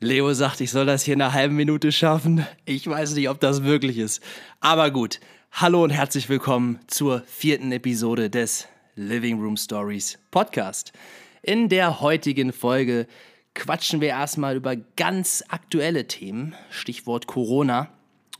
[0.00, 2.46] Leo sagt, ich soll das hier in einer halben Minute schaffen.
[2.64, 4.22] Ich weiß nicht, ob das möglich ist.
[4.60, 5.18] Aber gut.
[5.50, 10.92] Hallo und herzlich willkommen zur vierten Episode des Living Room Stories Podcast.
[11.42, 13.08] In der heutigen Folge
[13.54, 17.88] quatschen wir erstmal über ganz aktuelle Themen, Stichwort Corona.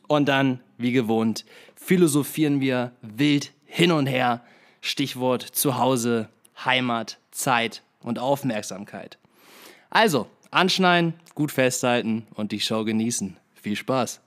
[0.07, 1.45] Und dann, wie gewohnt,
[1.75, 4.45] philosophieren wir wild hin und her,
[4.81, 6.29] Stichwort Zuhause,
[6.65, 9.19] Heimat, Zeit und Aufmerksamkeit.
[9.91, 13.37] Also, anschneiden, gut festhalten und die Show genießen.
[13.55, 14.21] Viel Spaß!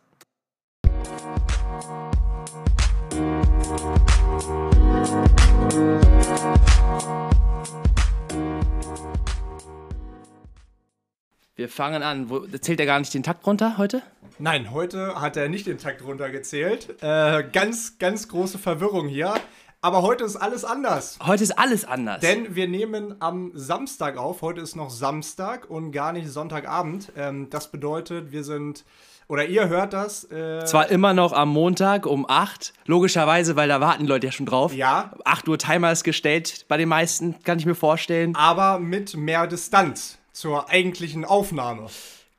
[11.62, 12.30] Wir fangen an.
[12.32, 14.02] Wo, zählt er gar nicht den Takt runter heute?
[14.40, 16.96] Nein, heute hat er nicht den Takt runtergezählt.
[17.04, 19.36] Äh, ganz, ganz große Verwirrung hier.
[19.84, 21.18] Aber heute ist alles anders.
[21.26, 22.20] Heute ist alles anders.
[22.20, 24.44] Denn wir nehmen am Samstag auf.
[24.44, 27.12] Heute ist noch Samstag und gar nicht Sonntagabend.
[27.18, 28.86] Ähm, das bedeutet, wir sind,
[29.28, 30.30] oder ihr hört das.
[30.32, 34.32] Äh, Zwar immer noch am Montag um 8, logischerweise, weil da warten die Leute ja
[34.32, 34.72] schon drauf.
[34.72, 35.16] Ja.
[35.26, 38.36] 8 Uhr Timer ist gestellt bei den meisten, kann ich mir vorstellen.
[38.36, 41.88] Aber mit mehr Distanz zur eigentlichen Aufnahme.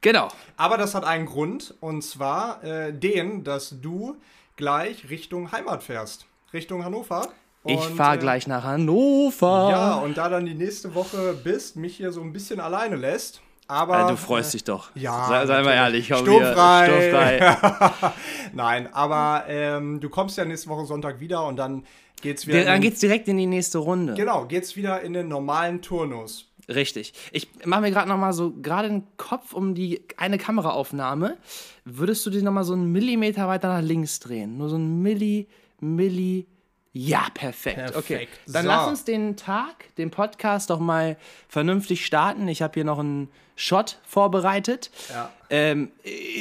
[0.01, 0.29] Genau.
[0.57, 4.15] Aber das hat einen Grund, und zwar äh, den, dass du
[4.55, 6.27] gleich Richtung Heimat fährst.
[6.53, 7.29] Richtung Hannover.
[7.63, 9.69] Und, ich fahre äh, gleich nach Hannover.
[9.71, 13.41] Ja, und da dann die nächste Woche bist, mich hier so ein bisschen alleine lässt.
[13.69, 14.91] Aber ja, du freust äh, dich doch.
[14.95, 15.29] Ja.
[15.29, 16.07] Sei, sei mal ehrlich.
[16.07, 16.87] Sturmfrei.
[16.87, 18.13] Sturmfrei.
[18.53, 21.85] Nein, aber ähm, du kommst ja nächste Woche Sonntag wieder und dann
[22.21, 22.65] geht's wieder.
[22.65, 24.15] Dann geht's direkt in die nächste Runde.
[24.15, 26.49] Genau, geht's wieder in den normalen Turnus.
[26.69, 27.13] Richtig.
[27.33, 31.39] Ich mache mir gerade noch mal so gerade den Kopf um die eine Kameraaufnahme.
[31.85, 34.59] Würdest du dich noch mal so einen Millimeter weiter nach links drehen?
[34.59, 35.49] Nur so ein Milli,
[35.83, 36.47] Milli.
[36.95, 37.77] Ja, perfekt.
[37.77, 37.97] perfekt.
[37.97, 38.69] Okay, dann so.
[38.69, 41.17] lass uns den Tag, den Podcast doch mal
[41.49, 42.49] vernünftig starten.
[42.49, 44.91] Ich habe hier noch einen Shot vorbereitet.
[45.11, 45.31] Ja.
[45.49, 45.91] Ähm,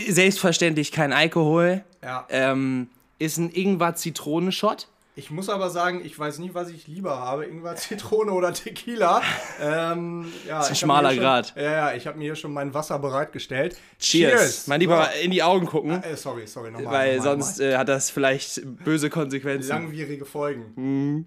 [0.09, 1.83] selbstverständlich kein Alkohol.
[2.03, 2.25] Ja.
[2.30, 2.89] Ähm,
[3.20, 4.88] ist ein Ingwer-Zitronenshot.
[5.22, 9.21] Ich muss aber sagen, ich weiß nicht, was ich lieber habe: Ingwer, Zitrone oder Tequila.
[9.61, 11.54] ähm, ja, das ist ein schmaler Grad.
[11.55, 13.77] Ja, ja, ich habe mir hier schon mein Wasser bereitgestellt.
[13.99, 14.32] Cheers.
[14.32, 14.67] Cheers.
[14.67, 15.21] Mein Lieber, ja.
[15.21, 16.02] in die Augen gucken.
[16.02, 16.92] Äh, sorry, sorry, nochmal.
[16.92, 17.73] Weil nochmal, sonst nochmal.
[17.73, 19.70] Äh, hat das vielleicht böse Konsequenzen.
[19.70, 20.73] Langwierige Folgen.
[20.76, 21.26] Mhm.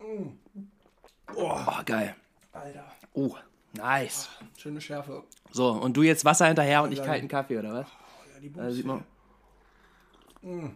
[0.00, 0.38] Mm.
[1.36, 1.54] Oh.
[1.66, 2.16] oh, geil.
[2.54, 2.86] Alter.
[3.12, 3.36] Oh,
[3.74, 4.30] nice.
[4.32, 5.22] Ach, schöne Schärfe.
[5.50, 7.86] So, und du jetzt Wasser hinterher und ich kalten Kaffee, oder was?
[7.88, 9.04] Oh, ja, die also sieht man.
[10.40, 10.70] Mm.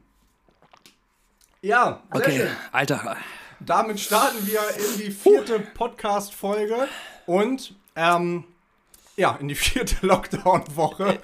[1.67, 2.49] Ja, sehr okay, schön.
[2.71, 3.17] Alter.
[3.59, 6.87] Damit starten wir in die vierte Podcast-Folge
[7.27, 8.45] und ähm,
[9.17, 11.19] ja, in die vierte Lockdown-Woche.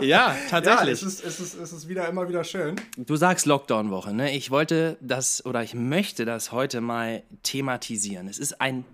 [0.00, 1.00] ja, tatsächlich.
[1.00, 2.74] Ja, es, ist, es, ist, es ist wieder immer wieder schön.
[2.96, 4.34] Du sagst Lockdown-Woche, ne?
[4.34, 8.26] Ich wollte das oder ich möchte das heute mal thematisieren.
[8.26, 8.84] Es ist ein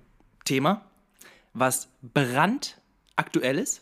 [0.44, 0.84] Thema,
[1.54, 3.80] was brandaktuell ist,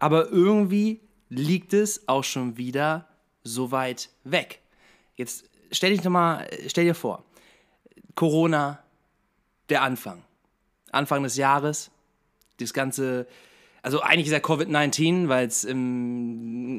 [0.00, 3.06] aber irgendwie liegt es auch schon wieder
[3.44, 4.58] so weit weg.
[5.14, 7.24] Jetzt stell dich noch mal, stell dir vor,
[8.14, 8.80] Corona,
[9.68, 10.22] der Anfang.
[10.92, 11.90] Anfang des Jahres,
[12.58, 13.26] das ganze,
[13.82, 15.66] also eigentlich ist ja Covid-19, weil es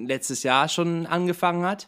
[0.08, 1.88] letztes Jahr schon angefangen hat.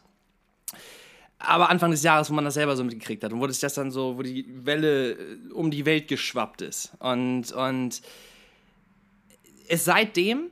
[1.39, 3.91] Aber Anfang des Jahres, wo man das selber so mitgekriegt hat und wo das dann
[3.91, 6.91] so, wo die Welle äh, um die Welt geschwappt ist.
[6.99, 8.01] Und, und
[9.69, 10.51] es seitdem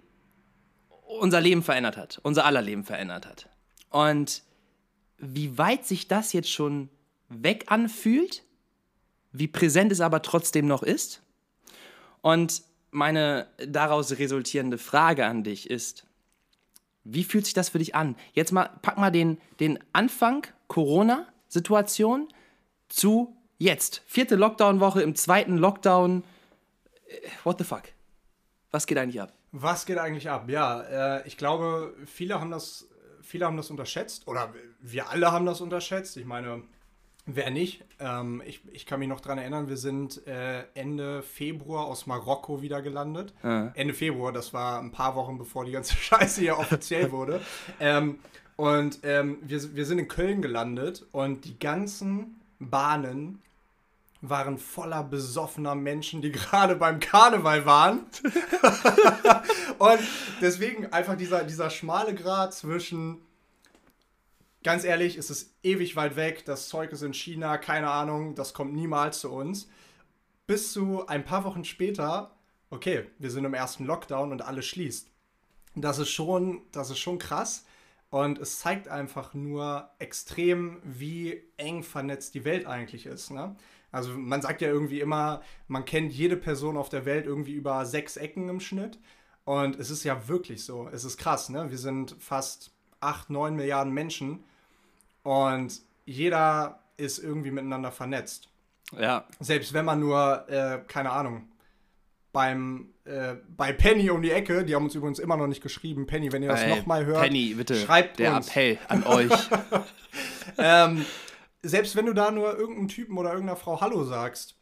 [1.19, 3.49] unser Leben verändert hat, unser aller Leben verändert hat.
[3.89, 4.43] Und
[5.17, 6.89] wie weit sich das jetzt schon
[7.29, 8.43] weg anfühlt,
[9.31, 11.21] wie präsent es aber trotzdem noch ist.
[12.21, 16.05] Und meine daraus resultierende Frage an dich ist,
[17.03, 18.15] wie fühlt sich das für dich an?
[18.33, 22.27] Jetzt mal, pack mal den, den Anfang Corona-Situation
[22.89, 24.01] zu jetzt.
[24.07, 26.23] Vierte Lockdown-Woche, im zweiten Lockdown.
[27.43, 27.83] What the fuck?
[28.71, 29.33] Was geht eigentlich ab?
[29.53, 30.49] Was geht eigentlich ab?
[30.49, 30.81] Ja,
[31.19, 32.87] äh, ich glaube, viele haben das
[33.27, 36.17] viele haben das unterschätzt oder wir alle haben das unterschätzt.
[36.17, 36.63] Ich meine,
[37.25, 37.83] wer nicht?
[37.99, 42.61] Ähm, ich, ich kann mich noch daran erinnern, wir sind äh, Ende Februar aus Marokko
[42.61, 43.33] wieder gelandet.
[43.43, 43.71] Ja.
[43.75, 47.41] Ende Februar, das war ein paar Wochen bevor die ganze Scheiße hier offiziell wurde.
[47.79, 48.19] Ähm,
[48.55, 53.41] und ähm, wir, wir sind in Köln gelandet und die ganzen Bahnen
[54.21, 58.05] waren voller besoffener Menschen, die gerade beim Karneval waren.
[59.77, 59.99] und
[60.41, 63.21] deswegen einfach dieser, dieser schmale Grad zwischen,
[64.67, 68.53] ganz ehrlich, es ist ewig weit weg, das Zeug ist in China, keine Ahnung, das
[68.53, 69.69] kommt niemals zu uns.
[70.45, 72.35] Bis zu ein paar Wochen später,
[72.69, 75.09] okay, wir sind im ersten Lockdown und alles schließt.
[75.75, 77.65] Das ist schon, das ist schon krass.
[78.09, 83.31] Und es zeigt einfach nur extrem, wie eng vernetzt die Welt eigentlich ist.
[83.31, 83.55] Ne?
[83.93, 87.85] Also man sagt ja irgendwie immer, man kennt jede Person auf der Welt irgendwie über
[87.85, 88.99] sechs Ecken im Schnitt.
[89.45, 90.89] Und es ist ja wirklich so.
[90.91, 91.69] Es ist krass, ne?
[91.69, 94.43] Wir sind fast 8, 9 Milliarden Menschen
[95.27, 98.47] und jeder ist irgendwie miteinander vernetzt.
[98.97, 99.25] Ja.
[99.41, 101.49] Selbst wenn man nur, äh, keine Ahnung,
[102.31, 106.07] beim, äh, bei Penny um die Ecke, die haben uns übrigens immer noch nicht geschrieben.
[106.07, 107.75] Penny, wenn ihr das nochmal hört, Penny, bitte.
[107.75, 108.47] schreibt der uns.
[108.47, 109.31] Appell an euch.
[110.57, 111.05] ähm,
[111.61, 114.55] selbst wenn du da nur irgendeinem Typen oder irgendeiner Frau Hallo sagst,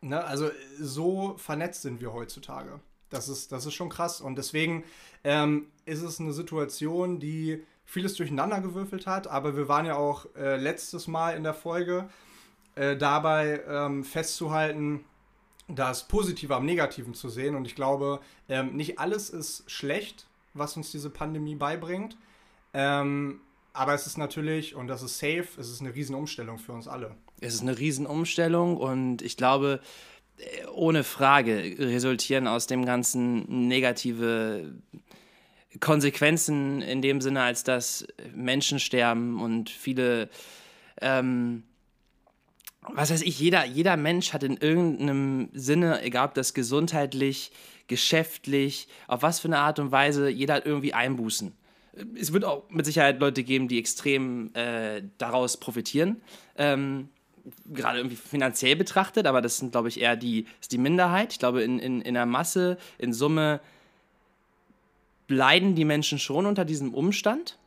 [0.00, 0.50] ne, also
[0.80, 2.80] so vernetzt sind wir heutzutage.
[3.10, 4.22] Das ist, das ist schon krass.
[4.22, 4.84] Und deswegen
[5.22, 7.62] ähm, ist es eine Situation, die
[7.92, 9.28] vieles durcheinandergewürfelt hat.
[9.28, 12.08] Aber wir waren ja auch äh, letztes Mal in der Folge
[12.74, 15.04] äh, dabei ähm, festzuhalten,
[15.68, 17.54] das Positive am Negativen zu sehen.
[17.54, 22.16] Und ich glaube, ähm, nicht alles ist schlecht, was uns diese Pandemie beibringt.
[22.72, 23.40] Ähm,
[23.74, 27.14] aber es ist natürlich, und das ist safe, es ist eine Riesenumstellung für uns alle.
[27.40, 29.80] Es ist eine Riesenumstellung und ich glaube,
[30.38, 34.72] äh, ohne Frage resultieren aus dem Ganzen negative
[35.80, 40.28] Konsequenzen in dem Sinne, als dass Menschen sterben und viele,
[41.00, 41.62] ähm,
[42.82, 47.52] was weiß ich, jeder, jeder Mensch hat in irgendeinem Sinne, egal ob das gesundheitlich,
[47.86, 51.54] geschäftlich, auf was für eine Art und Weise, jeder hat irgendwie Einbußen
[52.18, 56.20] es wird auch mit Sicherheit Leute geben, die extrem äh, daraus profitieren.
[56.56, 57.08] Ähm,
[57.66, 61.32] gerade irgendwie finanziell betrachtet, aber das sind, glaube ich, eher die, ist die Minderheit.
[61.32, 63.60] Ich glaube, in, in, in der Masse, in Summe
[65.32, 67.58] leiden die Menschen schon unter diesem Umstand.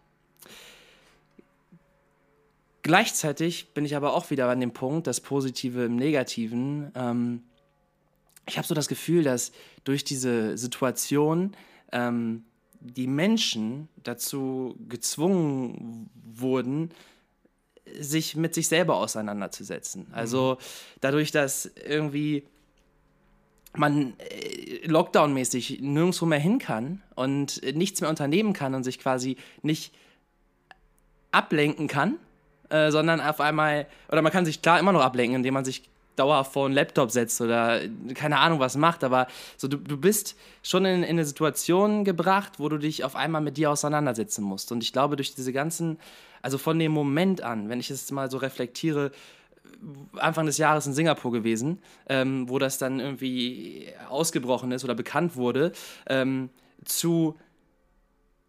[2.84, 6.92] Gleichzeitig bin ich aber auch wieder an dem Punkt, das Positive im Negativen.
[6.96, 7.44] Ähm,
[8.48, 9.52] ich habe so das Gefühl, dass
[9.84, 11.56] durch diese Situation
[11.92, 12.44] ähm,
[12.80, 16.92] die Menschen dazu gezwungen wurden,
[18.00, 20.08] sich mit sich selber auseinanderzusetzen.
[20.12, 20.58] Also
[21.02, 22.46] dadurch, dass irgendwie
[23.78, 29.38] man äh, Lockdown-mäßig nirgendwo mehr hin kann und nichts mehr unternehmen kann und sich quasi
[29.62, 29.94] nicht
[31.32, 32.18] ablenken kann,
[32.70, 35.84] äh, sondern auf einmal, oder man kann sich klar immer noch ablenken, indem man sich
[36.16, 37.82] dauerhaft vor einen Laptop setzt oder
[38.14, 39.28] keine Ahnung was macht, aber
[39.58, 43.42] so du, du bist schon in, in eine Situation gebracht, wo du dich auf einmal
[43.42, 44.72] mit dir auseinandersetzen musst.
[44.72, 46.00] Und ich glaube, durch diese ganzen,
[46.42, 49.12] also von dem Moment an, wenn ich es mal so reflektiere,
[50.16, 55.36] Anfang des Jahres in Singapur gewesen, ähm, wo das dann irgendwie ausgebrochen ist oder bekannt
[55.36, 55.72] wurde,
[56.08, 56.50] ähm,
[56.84, 57.36] zu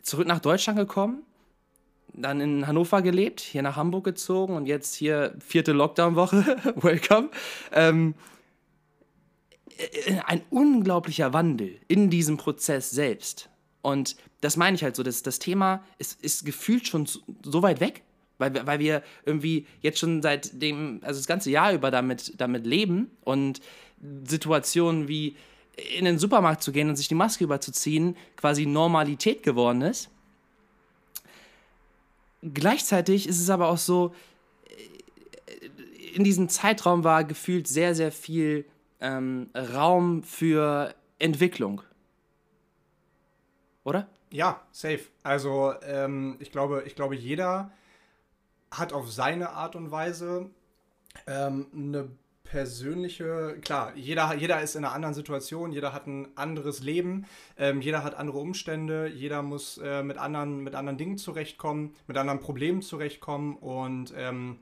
[0.02, 1.22] zurück nach Deutschland gekommen
[2.16, 6.56] dann in Hannover gelebt, hier nach Hamburg gezogen und jetzt hier vierte Lockdown-Woche.
[6.76, 7.30] Welcome.
[7.72, 8.14] Ähm,
[9.76, 13.50] äh, ein unglaublicher Wandel in diesem Prozess selbst.
[13.82, 17.80] Und das meine ich halt so, dass das Thema ist, ist gefühlt schon so weit
[17.80, 18.02] weg,
[18.38, 22.66] weil, weil wir irgendwie jetzt schon seit dem, also das ganze Jahr über damit, damit
[22.66, 23.60] leben und
[24.24, 25.36] Situationen wie
[25.96, 30.10] in den Supermarkt zu gehen und sich die Maske überzuziehen quasi Normalität geworden ist
[32.54, 34.14] gleichzeitig ist es aber auch so,
[36.14, 38.64] in diesem Zeitraum war gefühlt sehr, sehr viel
[39.00, 41.82] ähm, Raum für Entwicklung.
[43.84, 44.08] Oder?
[44.30, 45.00] Ja, safe.
[45.22, 47.70] Also ähm, ich, glaube, ich glaube, jeder
[48.70, 50.50] hat auf seine Art und Weise
[51.26, 52.08] ähm, eine
[52.46, 57.26] persönliche, klar, jeder, jeder ist in einer anderen Situation, jeder hat ein anderes Leben,
[57.58, 62.16] ähm, jeder hat andere Umstände, jeder muss äh, mit, anderen, mit anderen Dingen zurechtkommen, mit
[62.16, 63.56] anderen Problemen zurechtkommen.
[63.56, 64.60] Und ähm,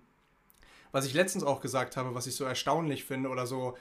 [0.93, 3.77] was ich letztens auch gesagt habe, was ich so erstaunlich finde oder so,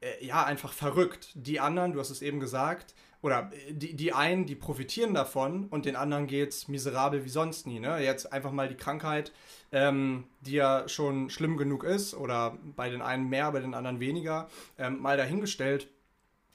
[0.00, 1.30] äh, ja, einfach verrückt.
[1.34, 5.66] Die anderen, du hast es eben gesagt, oder äh, die, die einen, die profitieren davon
[5.66, 7.80] und den anderen geht es miserabel wie sonst nie.
[7.80, 8.02] Ne?
[8.02, 9.32] Jetzt einfach mal die Krankheit,
[9.70, 14.00] ähm, die ja schon schlimm genug ist, oder bei den einen mehr, bei den anderen
[14.00, 14.48] weniger,
[14.78, 15.88] ähm, mal dahingestellt.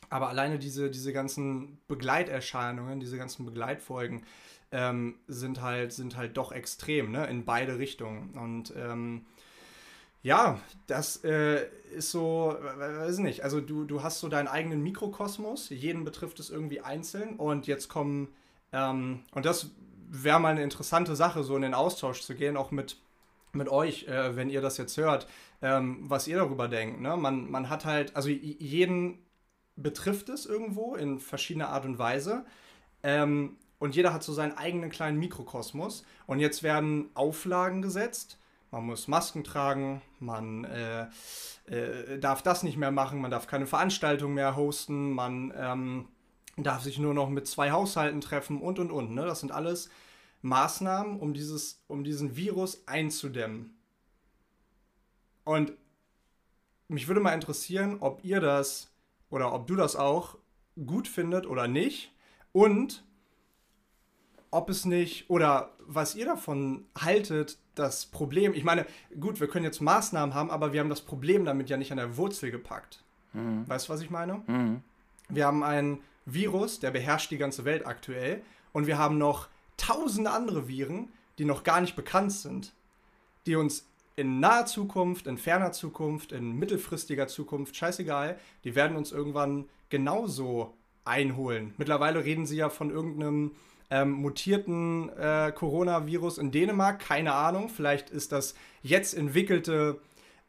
[0.10, 4.24] Aber alleine diese, diese ganzen Begleiterscheinungen, diese ganzen Begleitfolgen
[4.72, 7.26] ähm, sind, halt, sind halt doch extrem, ne?
[7.28, 8.38] in beide Richtungen.
[8.38, 9.26] Und ähm,
[10.24, 15.70] ja, das äh, ist so, weiß nicht, also du, du hast so deinen eigenen Mikrokosmos,
[15.70, 18.30] jeden betrifft es irgendwie einzeln und jetzt kommen,
[18.74, 19.72] ähm, und das
[20.10, 22.98] wäre mal eine interessante Sache, so in den Austausch zu gehen, auch mit,
[23.54, 25.28] mit euch, äh, wenn ihr das jetzt hört,
[25.62, 27.02] ähm, was ihr darüber denkt.
[27.02, 27.16] Ne?
[27.18, 29.20] Man, man hat halt, also jeden
[29.76, 32.46] betrifft es irgendwo in verschiedener Art und Weise.
[33.04, 36.04] Ähm, und jeder hat so seinen eigenen kleinen Mikrokosmos.
[36.26, 38.40] Und jetzt werden Auflagen gesetzt
[38.72, 41.08] man muss Masken tragen, man äh,
[41.68, 46.08] äh, darf das nicht mehr machen, man darf keine Veranstaltung mehr hosten, man ähm,
[46.58, 49.14] darf sich nur noch mit zwei Haushalten treffen und und und.
[49.14, 49.26] Ne?
[49.26, 49.90] Das sind alles
[50.42, 53.78] Maßnahmen, um, dieses, um diesen Virus einzudämmen.
[55.44, 55.74] Und
[56.88, 58.92] mich würde mal interessieren, ob ihr das
[59.30, 60.38] oder ob du das auch
[60.86, 62.12] gut findet oder nicht.
[62.52, 63.04] Und
[64.52, 68.86] ob es nicht, oder was ihr davon haltet, das Problem, ich meine,
[69.20, 71.98] gut, wir können jetzt Maßnahmen haben, aber wir haben das Problem damit ja nicht an
[71.98, 73.04] der Wurzel gepackt.
[73.34, 73.68] Mhm.
[73.68, 74.42] Weißt du, was ich meine?
[74.48, 74.82] Mhm.
[75.30, 78.42] Wir haben ein Virus, der beherrscht die ganze Welt aktuell,
[78.74, 82.74] und wir haben noch tausende andere Viren, die noch gar nicht bekannt sind,
[83.46, 89.12] die uns in naher Zukunft, in ferner Zukunft, in mittelfristiger Zukunft, scheißegal, die werden uns
[89.12, 90.74] irgendwann genauso
[91.06, 91.74] einholen.
[91.78, 93.52] Mittlerweile reden sie ja von irgendeinem
[93.90, 97.70] ähm, mutierten äh, Coronavirus in Dänemark, keine Ahnung.
[97.70, 100.00] Vielleicht ist das jetzt entwickelte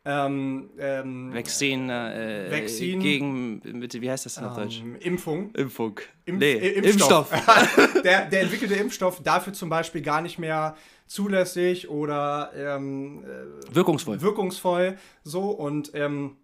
[0.05, 4.81] ähm, ähm, Vaccin, äh, Vaccin gegen, bitte, wie heißt das auf Deutsch?
[4.81, 5.55] Ähm, Impfung.
[5.55, 6.01] Impfung.
[6.25, 7.31] Impf nee, äh, Impfstoff.
[7.31, 7.93] Impfstoff.
[8.03, 10.77] der, der entwickelte Impfstoff dafür zum Beispiel gar nicht mehr
[11.07, 14.21] zulässig oder ähm, äh, wirkungsvoll.
[14.23, 14.97] Wirkungsvoll.
[15.25, 16.37] So und ähm,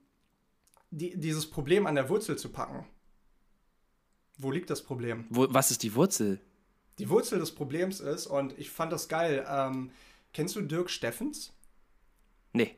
[0.90, 2.84] die, dieses Problem an der Wurzel zu packen.
[4.36, 5.24] Wo liegt das Problem?
[5.30, 6.40] Wo, was ist die Wurzel?
[6.98, 9.90] Die Wurzel des Problems ist, und ich fand das geil, ähm,
[10.32, 11.52] kennst du Dirk Steffens?
[12.52, 12.76] Nee.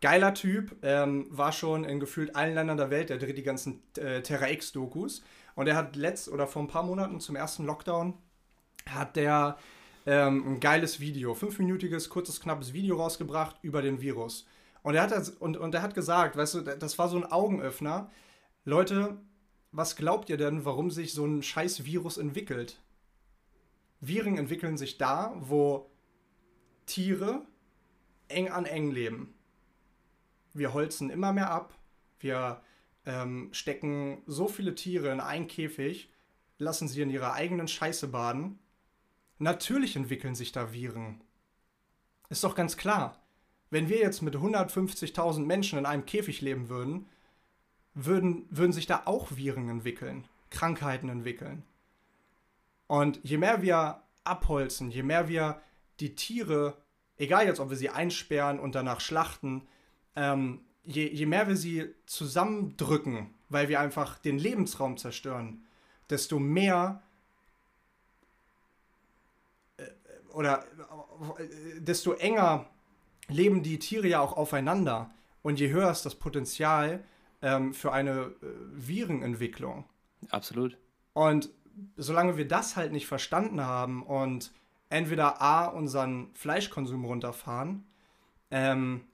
[0.00, 3.82] Geiler Typ, ähm, war schon in gefühlt allen Ländern der Welt, der dreht die ganzen
[3.96, 5.22] äh, Terra X-Dokus.
[5.54, 8.14] Und er hat letzt oder vor ein paar Monaten zum ersten Lockdown
[8.88, 9.56] hat der
[10.06, 14.46] ähm, ein geiles Video, fünfminütiges, kurzes, knappes Video rausgebracht über den Virus.
[14.82, 18.10] Und er hat, und, und er hat gesagt, weißt du, das war so ein Augenöffner.
[18.64, 19.16] Leute,
[19.72, 22.80] was glaubt ihr denn, warum sich so ein scheiß Virus entwickelt?
[24.00, 25.90] Viren entwickeln sich da, wo
[26.86, 27.46] Tiere
[28.28, 29.34] eng an eng leben.
[30.52, 31.74] Wir holzen immer mehr ab.
[32.18, 32.62] Wir
[33.04, 36.10] ähm, stecken so viele Tiere in einen Käfig,
[36.58, 38.58] lassen sie in ihrer eigenen Scheiße baden.
[39.38, 41.20] Natürlich entwickeln sich da Viren.
[42.28, 43.22] Ist doch ganz klar.
[43.70, 47.08] Wenn wir jetzt mit 150.000 Menschen in einem Käfig leben würden,
[47.94, 51.64] würden, würden sich da auch Viren entwickeln, Krankheiten entwickeln.
[52.86, 55.60] Und je mehr wir abholzen, je mehr wir
[56.00, 56.76] die Tiere,
[57.16, 59.66] egal jetzt, ob wir sie einsperren und danach schlachten,
[60.14, 65.64] ähm, je, je mehr wir sie zusammendrücken, weil wir einfach den Lebensraum zerstören,
[66.10, 67.02] desto mehr
[69.76, 69.84] äh,
[70.32, 70.64] oder
[71.38, 72.68] äh, desto enger
[73.28, 75.10] leben die Tiere ja auch aufeinander.
[75.42, 77.04] Und je höher ist das Potenzial
[77.42, 79.84] ähm, für eine äh, Virenentwicklung.
[80.30, 80.76] Absolut.
[81.12, 81.50] Und
[81.96, 84.52] solange wir das halt nicht verstanden haben und
[84.88, 87.84] entweder A, unseren Fleischkonsum runterfahren
[88.50, 89.04] ähm,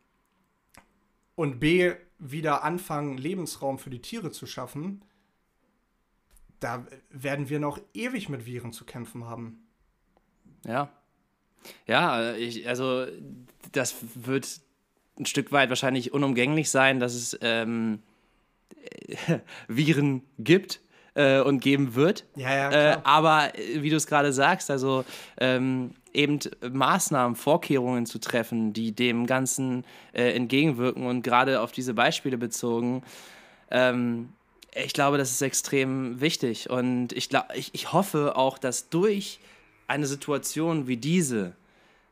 [1.34, 5.04] und B, wieder anfangen, Lebensraum für die Tiere zu schaffen,
[6.60, 9.66] da werden wir noch ewig mit Viren zu kämpfen haben.
[10.64, 10.92] Ja.
[11.86, 13.06] Ja, ich, also
[13.72, 14.60] das wird
[15.18, 18.02] ein Stück weit wahrscheinlich unumgänglich sein, dass es ähm,
[19.68, 20.80] Viren gibt
[21.14, 22.24] äh, und geben wird.
[22.36, 22.92] Ja, ja, klar.
[22.92, 25.04] Äh, aber äh, wie du es gerade sagst, also
[25.38, 26.38] ähm, eben
[26.70, 33.02] Maßnahmen, Vorkehrungen zu treffen, die dem Ganzen äh, entgegenwirken und gerade auf diese Beispiele bezogen.
[33.70, 34.30] Ähm,
[34.74, 39.38] ich glaube, das ist extrem wichtig und ich, glaub, ich, ich hoffe auch, dass durch
[39.86, 41.54] eine Situation wie diese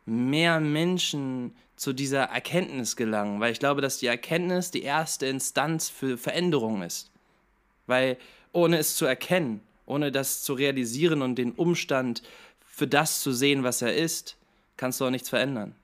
[0.04, 5.88] mehr Menschen zu dieser Erkenntnis gelangen, weil ich glaube, dass die Erkenntnis die erste Instanz
[5.88, 7.11] für Veränderung ist.
[7.87, 8.19] Weil
[8.52, 12.23] ohne es zu erkennen, ohne das zu realisieren und den Umstand
[12.64, 14.37] für das zu sehen, was er ist,
[14.76, 15.75] kannst du auch nichts verändern.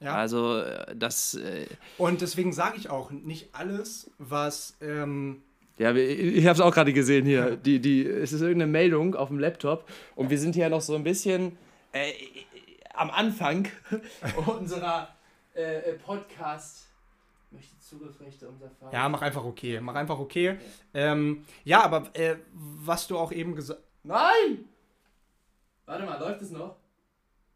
[0.00, 0.16] Ja.
[0.16, 1.34] Also äh, das.
[1.34, 1.66] Äh
[1.98, 4.76] und deswegen sage ich auch, nicht alles, was.
[4.80, 5.42] Ähm
[5.78, 7.56] ja, ich habe es auch gerade gesehen hier.
[7.56, 10.94] Die, die, es ist irgendeine Meldung auf dem Laptop und wir sind hier noch so
[10.94, 11.56] ein bisschen
[11.92, 12.12] äh,
[12.94, 13.68] am Anfang
[14.46, 15.08] unserer
[15.54, 16.86] äh, Podcast
[17.52, 18.96] möchte Zugriffsrechte unser Vater.
[18.96, 19.80] Ja, mach einfach okay.
[19.80, 20.50] Mach einfach okay.
[20.50, 20.60] okay.
[20.94, 24.64] Ähm, ja, aber äh, was du auch eben gesagt Nein!
[25.86, 26.76] Warte mal, läuft es noch?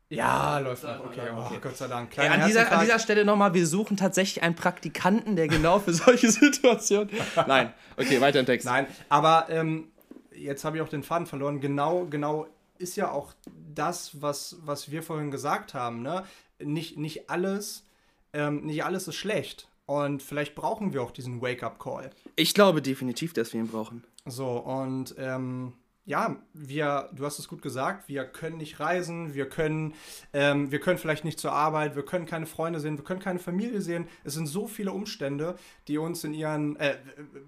[0.09, 1.05] Ja, läuft noch.
[1.07, 1.55] Okay, okay.
[1.57, 2.17] Oh, Gott sei Dank.
[2.17, 5.93] Ey, an, dieser, an dieser Stelle nochmal, wir suchen tatsächlich einen Praktikanten, der genau für
[5.93, 7.11] solche Situationen.
[7.47, 8.67] Nein, okay, weiter im Text.
[8.67, 9.89] Nein, aber ähm,
[10.33, 11.61] jetzt habe ich auch den Faden verloren.
[11.61, 12.47] Genau, genau
[12.79, 13.33] ist ja auch
[13.75, 16.03] das, was, was wir vorhin gesagt haben.
[16.03, 16.25] Ne?
[16.61, 17.85] Nicht, nicht, alles,
[18.33, 19.69] ähm, nicht alles ist schlecht.
[19.87, 22.11] Und vielleicht brauchen wir auch diesen Wake-up-Call.
[22.35, 24.05] Ich glaube definitiv, dass wir ihn brauchen.
[24.25, 25.73] So, und ähm,
[26.07, 29.95] ja, wir, du hast es gut gesagt, wir können nicht reisen, wir können,
[30.33, 33.41] ähm, wir können vielleicht nicht zur Arbeit, wir können keine Freunde sehen, wir können keine
[33.41, 34.09] Familie sehen.
[34.23, 35.57] Es sind so viele Umstände,
[35.89, 36.97] die uns in ihren, äh,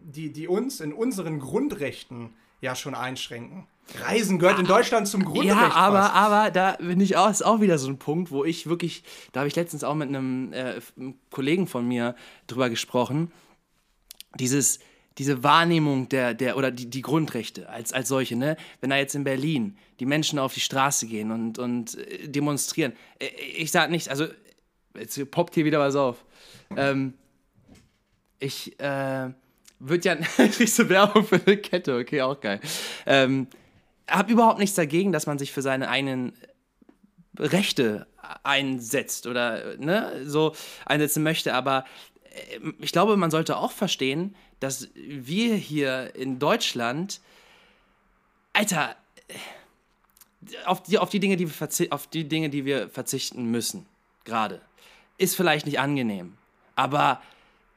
[0.03, 3.67] die, die uns in unseren Grundrechten ja schon einschränken.
[4.01, 5.49] Reisen gehört in Deutschland zum Grundrecht.
[5.49, 6.15] Ja, aber, fast.
[6.15, 9.41] aber da bin ich auch, ist auch wieder so ein Punkt, wo ich wirklich, da
[9.41, 12.15] habe ich letztens auch mit einem, äh, einem Kollegen von mir
[12.47, 13.33] drüber gesprochen,
[14.39, 14.79] dieses,
[15.17, 18.57] diese Wahrnehmung der, der oder die, die Grundrechte als, als solche, ne?
[18.81, 22.93] Wenn da jetzt in Berlin die Menschen auf die Straße gehen und, und äh, demonstrieren,
[23.19, 24.27] äh, ich sag nicht, also
[24.97, 26.25] jetzt poppt hier wieder was auf.
[26.77, 27.15] Ähm,
[28.39, 29.31] ich äh,
[29.79, 32.61] würde ja, kriegst so Werbung für eine Kette, okay, auch geil.
[33.07, 33.49] Ähm,
[34.09, 36.33] habe überhaupt nichts dagegen, dass man sich für seine eigenen
[37.39, 38.07] Rechte
[38.43, 40.55] einsetzt oder ne, so
[40.85, 41.85] einsetzen möchte, aber
[42.25, 47.21] äh, ich glaube, man sollte auch verstehen, dass wir hier in Deutschland,
[48.53, 48.97] Alter,
[50.65, 53.87] auf die, auf die, Dinge, die wir auf die Dinge, die wir verzichten müssen,
[54.25, 54.61] gerade,
[55.17, 56.37] ist vielleicht nicht angenehm.
[56.75, 57.21] Aber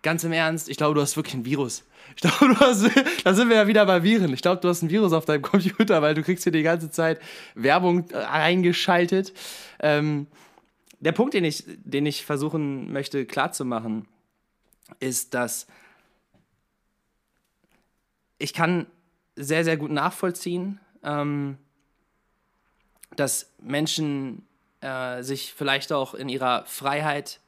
[0.01, 1.84] ganz im Ernst, ich glaube, du hast wirklich ein Virus.
[2.15, 2.89] Ich glaube, du hast,
[3.24, 4.34] da sind wir ja wieder bei Viren.
[4.34, 6.89] Ich glaube, du hast ein Virus auf deinem Computer, weil du kriegst hier die ganze
[6.89, 7.20] Zeit
[7.55, 9.34] Werbung eingeschaltet.
[9.79, 10.27] Ähm,
[11.00, 14.08] der Punkt, den ich, den ich versuchen möchte klarzumachen,
[15.00, 15.67] ist, dass
[18.38, 18.88] ich kann
[19.36, 21.58] sehr, sehr gut nachvollziehen, ähm,
[23.15, 24.46] dass Menschen
[24.81, 27.39] äh, sich vielleicht auch in ihrer Freiheit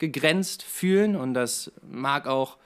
[0.00, 2.56] eingegrenzt fühlen und das mag auch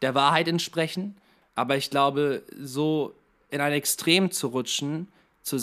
[0.00, 1.16] der Wahrheit entsprechen,
[1.54, 3.14] aber ich glaube, so
[3.50, 5.08] in ein Extrem zu rutschen,
[5.42, 5.56] zu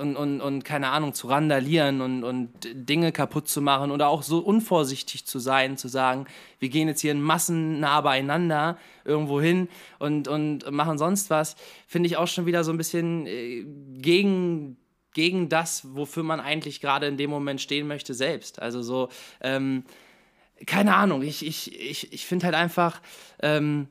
[0.00, 4.22] und, und, und keine Ahnung, zu randalieren und, und Dinge kaputt zu machen oder auch
[4.22, 6.26] so unvorsichtig zu sein, zu sagen,
[6.60, 9.68] wir gehen jetzt hier in Massen nah beieinander irgendwo hin
[9.98, 11.56] und, und machen sonst was,
[11.88, 13.64] finde ich auch schon wieder so ein bisschen äh,
[13.98, 14.76] gegen,
[15.14, 18.62] gegen das, wofür man eigentlich gerade in dem Moment stehen möchte, selbst.
[18.62, 19.08] Also so,
[19.40, 19.82] ähm,
[20.66, 23.00] keine Ahnung, ich, ich, ich, ich finde halt einfach,
[23.40, 23.88] ähm,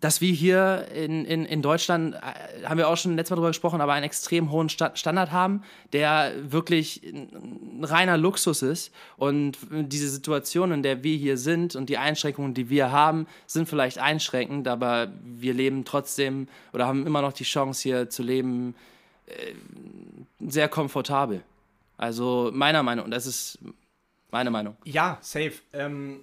[0.00, 3.48] dass wir hier in, in, in Deutschland, äh, haben wir auch schon letztes Mal drüber
[3.48, 5.62] gesprochen, aber einen extrem hohen Sta Standard haben,
[5.92, 8.92] der wirklich ein reiner Luxus ist.
[9.16, 13.68] Und diese Situation, in der wir hier sind und die Einschränkungen, die wir haben, sind
[13.68, 18.74] vielleicht einschränkend, aber wir leben trotzdem oder haben immer noch die Chance hier zu leben,
[19.26, 19.54] äh,
[20.40, 21.42] sehr komfortabel.
[21.96, 23.58] Also meiner Meinung, und das ist
[24.30, 24.76] meine Meinung.
[24.84, 25.54] Ja, safe.
[25.72, 26.20] Ähm,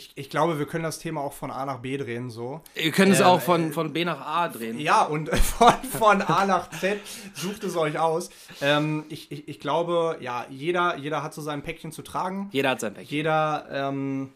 [0.00, 2.62] ich, ich glaube, wir können das Thema auch von A nach B drehen, so.
[2.74, 4.80] Ihr könnt es ähm, auch von, von B nach A drehen.
[4.80, 6.98] Ja, und von, von A nach Z
[7.34, 8.30] sucht es euch aus.
[8.62, 12.48] Ähm, ich, ich, ich glaube, ja, jeder, jeder hat so sein Päckchen zu tragen.
[12.50, 13.14] Jeder hat sein Päckchen.
[13.14, 14.32] Jeder ähm,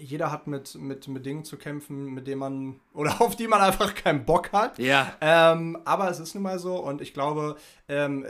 [0.00, 3.60] jeder hat mit, mit, mit Dingen zu kämpfen, mit denen man oder auf die man
[3.60, 4.78] einfach keinen Bock hat.
[4.78, 5.12] Ja.
[5.20, 7.56] Ähm, aber es ist nun mal so und ich glaube,
[7.88, 8.28] ähm, äh,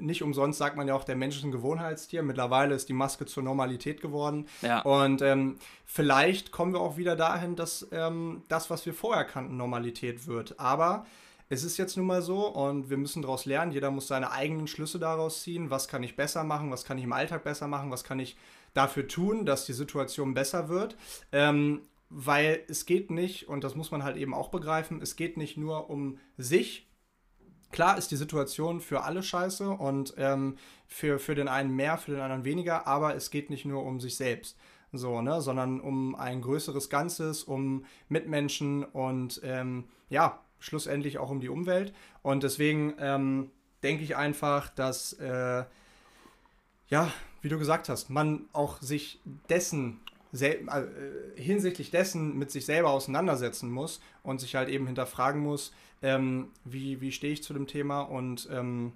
[0.00, 2.22] nicht umsonst sagt man ja auch, der Mensch ist ein Gewohnheitstier.
[2.22, 4.46] Mittlerweile ist die Maske zur Normalität geworden.
[4.62, 4.82] Ja.
[4.82, 9.56] Und ähm, vielleicht kommen wir auch wieder dahin, dass ähm, das, was wir vorher kannten,
[9.56, 10.58] Normalität wird.
[10.60, 11.06] Aber
[11.48, 13.70] es ist jetzt nun mal so und wir müssen daraus lernen.
[13.70, 15.70] Jeder muss seine eigenen Schlüsse daraus ziehen.
[15.70, 16.72] Was kann ich besser machen?
[16.72, 17.90] Was kann ich im Alltag besser machen?
[17.90, 18.36] Was kann ich
[18.76, 20.96] dafür tun, dass die Situation besser wird.
[21.32, 25.36] Ähm, weil es geht nicht, und das muss man halt eben auch begreifen, es geht
[25.36, 26.86] nicht nur um sich.
[27.72, 32.12] Klar ist die Situation für alle scheiße und ähm, für, für den einen mehr, für
[32.12, 34.56] den anderen weniger, aber es geht nicht nur um sich selbst
[34.92, 41.40] so, ne, sondern um ein größeres Ganzes, um Mitmenschen und ähm, ja, schlussendlich auch um
[41.40, 41.92] die Umwelt.
[42.22, 43.50] Und deswegen ähm,
[43.82, 45.64] denke ich einfach, dass äh,
[46.88, 47.12] ja,
[47.46, 50.00] wie du gesagt hast, man auch sich dessen
[50.40, 50.56] äh,
[51.36, 57.00] hinsichtlich dessen mit sich selber auseinandersetzen muss und sich halt eben hinterfragen muss, ähm, wie,
[57.00, 58.94] wie stehe ich zu dem Thema und ähm,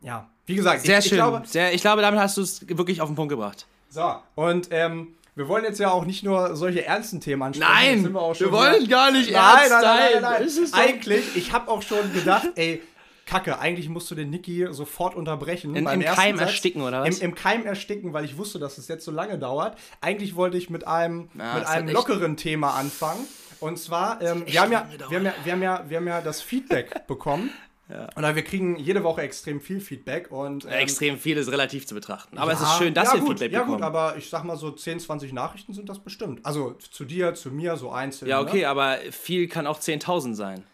[0.00, 1.18] ja, wie gesagt, sehr ich, schön.
[1.18, 3.66] Ich glaube, sehr, ich glaube, damit hast du es wirklich auf den Punkt gebracht.
[3.90, 7.70] So, und ähm, wir wollen jetzt ja auch nicht nur solche ernsten Themen ansprechen.
[7.70, 10.72] Nein, wir, wir, wollen gar nicht nein, ernst nein, nein, nein, nein.
[10.72, 12.80] Eigentlich, ich habe auch schon gedacht, ey,
[13.30, 15.76] Kacke, eigentlich musst du den Niki sofort unterbrechen.
[15.76, 16.48] In, Im Keim Satz.
[16.48, 17.18] ersticken, oder was?
[17.20, 19.78] Im, Im, Keim ersticken, weil ich wusste, dass es jetzt so lange dauert.
[20.00, 23.24] Eigentlich wollte ich mit einem, ja, mit einem lockeren Thema anfangen.
[23.60, 26.20] Und zwar, ähm, wir, haben ja, wir, haben ja, wir, haben ja, wir haben ja
[26.22, 27.50] das Feedback bekommen.
[27.88, 28.08] Ja.
[28.16, 30.32] Und wir kriegen jede Woche extrem viel Feedback.
[30.32, 32.36] Und, ähm, extrem viel ist relativ zu betrachten.
[32.36, 33.80] Aber ja, es ist schön, dass ja, wir gut, Feedback ja, bekommen.
[33.80, 36.44] Ja gut, aber ich sag mal so 10, 20 Nachrichten sind das bestimmt.
[36.44, 38.28] Also zu dir, zu mir, so einzeln.
[38.28, 38.68] Ja, okay, ne?
[38.68, 40.64] aber viel kann auch 10.000 sein.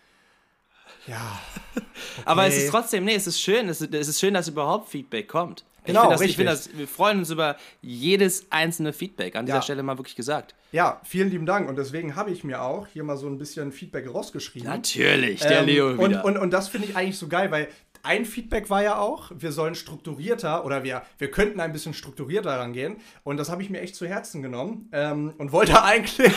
[1.06, 1.40] Ja.
[1.74, 1.86] Okay.
[2.24, 4.88] Aber es ist trotzdem, nee, es ist schön, es ist, es ist schön, dass überhaupt
[4.88, 5.64] Feedback kommt.
[5.86, 9.62] Genau, ich, das, ich das, wir freuen uns über jedes einzelne Feedback, an dieser ja.
[9.62, 10.54] Stelle mal wirklich gesagt.
[10.72, 11.68] Ja, vielen lieben Dank.
[11.68, 14.68] Und deswegen habe ich mir auch hier mal so ein bisschen Feedback rausgeschrieben.
[14.68, 16.24] Natürlich, der ähm, Leo wieder.
[16.24, 17.68] Und, und, und das finde ich eigentlich so geil, weil
[18.06, 22.58] ein Feedback war ja auch, wir sollen strukturierter oder wir, wir könnten ein bisschen strukturierter
[22.58, 22.98] rangehen.
[23.24, 26.32] Und das habe ich mir echt zu Herzen genommen ähm, und wollte eigentlich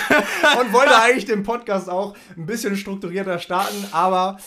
[0.60, 4.38] und wollte eigentlich den Podcast auch ein bisschen strukturierter starten, aber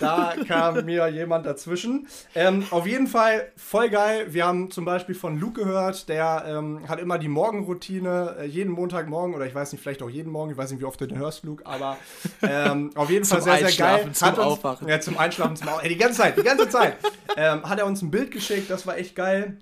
[0.00, 2.06] da kam mir jemand dazwischen.
[2.34, 4.26] Ähm, auf jeden Fall voll geil.
[4.28, 8.72] Wir haben zum Beispiel von Luke gehört, der ähm, hat immer die Morgenroutine, äh, jeden
[8.72, 11.06] Montagmorgen oder ich weiß nicht, vielleicht auch jeden Morgen, ich weiß nicht, wie oft du
[11.06, 11.96] den hörst, Luke, aber
[12.42, 14.10] ähm, auf jeden Fall sehr, sehr geil.
[14.12, 14.88] Zum Hat uns, Aufwachen.
[14.88, 15.85] Ja, zum Einschlafen, zum Aufwachen.
[15.88, 16.96] Die ganze Zeit, die ganze Zeit.
[17.36, 19.58] ähm, hat er uns ein Bild geschickt, das war echt geil.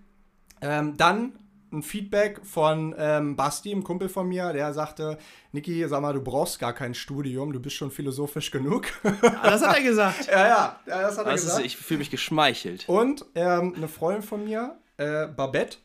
[0.61, 1.33] Ähm, dann
[1.73, 5.19] ein Feedback von ähm, Basti, einem Kumpel von mir, der sagte,
[5.53, 8.87] Niki, sag mal, du brauchst gar kein Studium, du bist schon philosophisch genug.
[9.03, 10.27] Ah, das hat er gesagt.
[10.31, 11.67] ja, ja, ja, das hat er Das ist, gesagt.
[11.67, 12.89] ich fühle mich geschmeichelt.
[12.89, 15.79] Und ähm, eine Freundin von mir, äh, Babette,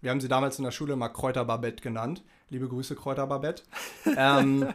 [0.00, 2.24] wir haben sie damals in der Schule mal Kräuter Babette genannt.
[2.48, 3.62] Liebe Grüße, Kräuter Babette.
[4.16, 4.72] ähm,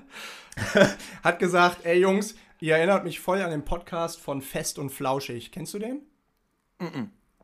[1.24, 5.52] hat gesagt, ey Jungs, ihr erinnert mich voll an den Podcast von Fest und Flauschig.
[5.52, 6.02] Kennst du den?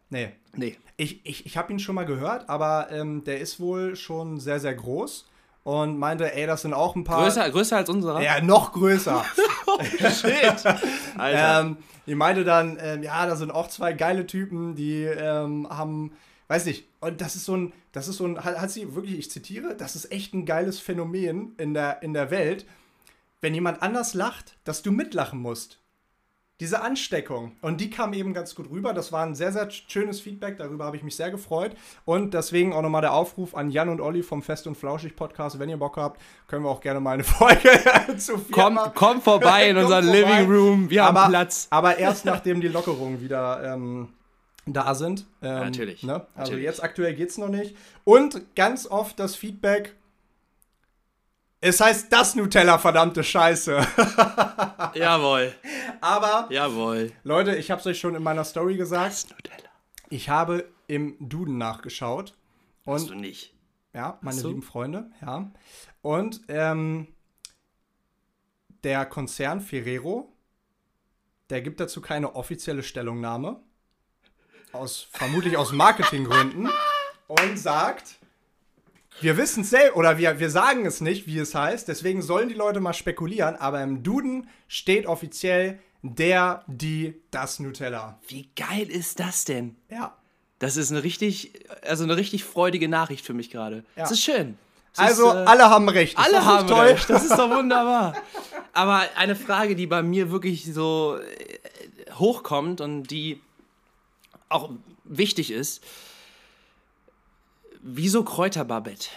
[0.10, 0.30] Nee.
[0.56, 0.78] Nee.
[0.98, 4.60] Ich, ich, ich habe ihn schon mal gehört, aber ähm, der ist wohl schon sehr,
[4.60, 5.28] sehr groß.
[5.64, 7.24] Und meinte, ey, das sind auch ein paar.
[7.24, 8.20] Größer, größer als unserer?
[8.22, 9.24] Ja, noch größer.
[10.00, 10.66] Shit.
[11.18, 11.62] Alter.
[11.62, 16.14] Ähm, die meinte dann, ähm, ja, da sind auch zwei geile Typen, die ähm, haben,
[16.48, 19.20] weiß nicht, und das ist so ein, das ist so ein, hat, hat sie wirklich,
[19.20, 22.66] ich zitiere, das ist echt ein geiles Phänomen in der, in der Welt,
[23.42, 25.80] wenn jemand anders lacht, dass du mitlachen musst.
[26.60, 27.54] Diese Ansteckung.
[27.64, 28.94] Und die kam eben ganz gut rüber.
[28.94, 30.58] Das war ein sehr, sehr schönes Feedback.
[30.58, 31.76] Darüber habe ich mich sehr gefreut.
[32.06, 35.58] Und deswegen auch nochmal der Aufruf an Jan und Olli vom Fest und Flauschig Podcast.
[35.58, 37.72] Wenn ihr Bock habt, können wir auch gerne mal eine Folge
[38.18, 38.92] zu viert komm, machen.
[38.94, 40.06] komm vorbei in unseren.
[40.06, 40.88] Living Room.
[40.92, 41.66] Wir haben aber, Platz.
[41.72, 44.10] Aber erst nachdem die Lockerungen wieder ähm,
[44.68, 45.26] da sind.
[45.42, 46.14] Ähm, Natürlich, Ne?
[46.14, 46.64] Also natürlich.
[46.66, 47.76] jetzt aktuell geht es noch nicht.
[48.04, 49.96] Und ganz oft das Feedback.
[51.64, 53.78] Es heißt das Nutella, verdammte Scheiße.
[54.96, 55.54] Jawohl.
[56.02, 57.12] Aber, Jawohl.
[57.24, 59.12] Leute, ich habe es euch schon in meiner Story gesagt.
[59.12, 59.70] Das Nutella.
[60.10, 62.36] Ich habe im Duden nachgeschaut.
[62.88, 63.54] Hast Und du nicht.
[63.94, 65.52] Ja, meine lieben Freunde, ja.
[66.02, 67.08] Und ähm,
[68.84, 70.34] der Konzern Ferrero,
[71.52, 73.62] der gibt dazu keine offizielle Stellungnahme.
[74.72, 76.72] Aus, vermutlich aus Marketinggründen.
[77.28, 78.18] Und sagt,
[79.20, 82.50] wir wissen es selbst, oder wir, wir sagen es nicht, wie es heißt, deswegen sollen
[82.50, 88.20] die Leute mal spekulieren, aber im Duden steht offiziell der, die, das Nutella.
[88.28, 89.76] Wie geil ist das denn?
[89.90, 90.16] Ja.
[90.60, 93.78] Das ist eine richtig, also eine richtig freudige Nachricht für mich gerade.
[93.96, 94.04] Ja.
[94.04, 94.58] Das ist schön.
[94.94, 96.18] Es Also, ist, äh, alle haben recht.
[96.18, 96.86] Alle das nicht haben toll?
[96.86, 97.10] recht.
[97.10, 98.16] Das ist doch wunderbar.
[98.74, 103.42] Aber eine Frage, die bei mir wirklich so äh, hochkommt und die
[104.50, 104.72] auch
[105.04, 105.82] wichtig ist:
[107.84, 109.10] Wieso Kräuterbarbett?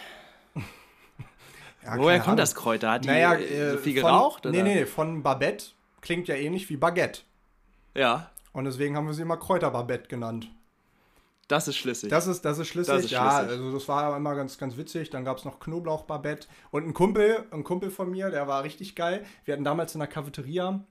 [1.83, 2.37] Ja, Woher kommt Ahnung.
[2.38, 2.92] das Kräuter?
[2.92, 4.44] Hat die Naja, äh, so äh, viel von, geraucht?
[4.46, 4.62] Nee, oder?
[4.62, 5.66] nee, von Babette
[6.00, 7.20] klingt ja ähnlich wie Baguette.
[7.94, 10.48] Ja, Und deswegen haben wir sie immer Kräuterbabette genannt.
[11.48, 12.09] das ist schlüssig.
[12.09, 12.94] Das ist, das ist schlüssig.
[12.94, 13.50] Das ist ja, schlüssig.
[13.50, 15.11] also das war immer ganz, ganz witzig.
[15.11, 16.48] Dann gab es noch Knoblauchbabette.
[16.70, 19.24] Und ein Kumpel, ein Kumpel von mir, der war richtig geil.
[19.44, 20.83] Wir hatten damals in der Cafeteria,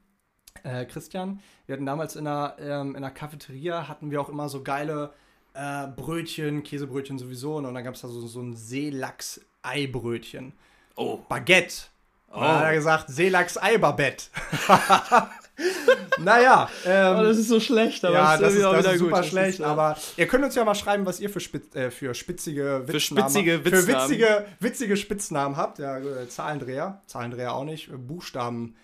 [0.64, 4.48] äh, Christian, wir hatten damals in der, ähm, in der Cafeteria, hatten wir auch immer
[4.48, 5.12] so geile
[5.54, 7.56] äh, Brötchen, Käsebrötchen sowieso.
[7.58, 10.54] Und dann gab es da so, so ein Seelachs-Eibrötchen.
[10.96, 11.20] oh.
[11.30, 11.86] Baguette.
[12.28, 12.54] Und dann Oh.
[12.60, 14.26] hat er gesagt, Seelachs-Ei-Babette.
[16.20, 18.94] naja, ähm, Oh, das ist so schlecht, aber ja, es das ist, auch das wieder
[18.94, 19.10] ist gut.
[19.10, 21.40] super Das schlecht, ist, äh, aber ihr könnt uns ja mal schreiben, was ihr für,
[21.40, 24.10] spitz, äh, für spitzige Witznamen spitzige Für Witznamen.
[24.10, 25.78] witzige, witzige Spitznamen habt.
[25.80, 28.76] Ja, äh, Zahlendreher, Zahlendreher auch nicht, Buchstaben,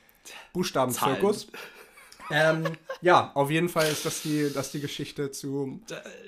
[0.53, 1.47] Buchstabenzirkus.
[2.31, 2.65] Ähm,
[3.01, 5.81] ja, auf jeden Fall ist das die, das die Geschichte zu,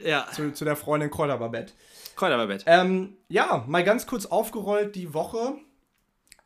[0.03, 1.73] Ja, zu, zu der Freundin Kräuterbabette.
[2.15, 2.63] Kräuterbarbett.
[2.65, 5.55] Ähm, ja, mal ganz kurz aufgerollt die Woche.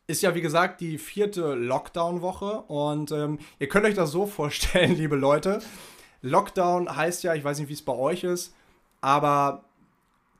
[0.07, 2.61] Ist ja, wie gesagt, die vierte Lockdown-Woche.
[2.67, 5.59] Und ähm, ihr könnt euch das so vorstellen, liebe Leute.
[6.21, 8.53] Lockdown heißt ja, ich weiß nicht, wie es bei euch ist,
[9.01, 9.63] aber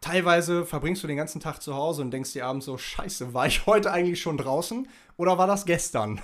[0.01, 3.45] teilweise verbringst du den ganzen Tag zu Hause und denkst dir abends so, scheiße, war
[3.45, 6.21] ich heute eigentlich schon draußen oder war das gestern?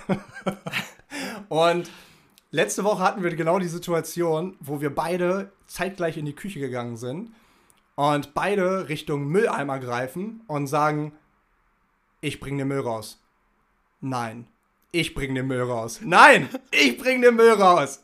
[1.48, 1.90] und
[2.52, 6.96] letzte Woche hatten wir genau die Situation, wo wir beide zeitgleich in die Küche gegangen
[6.96, 7.32] sind
[7.96, 11.12] und beide Richtung Mülleimer greifen und sagen,
[12.20, 13.20] ich bring den Müll raus.
[14.00, 14.46] Nein,
[14.92, 16.00] ich bring den Müll raus.
[16.02, 18.00] Nein, ich bring den Müll raus.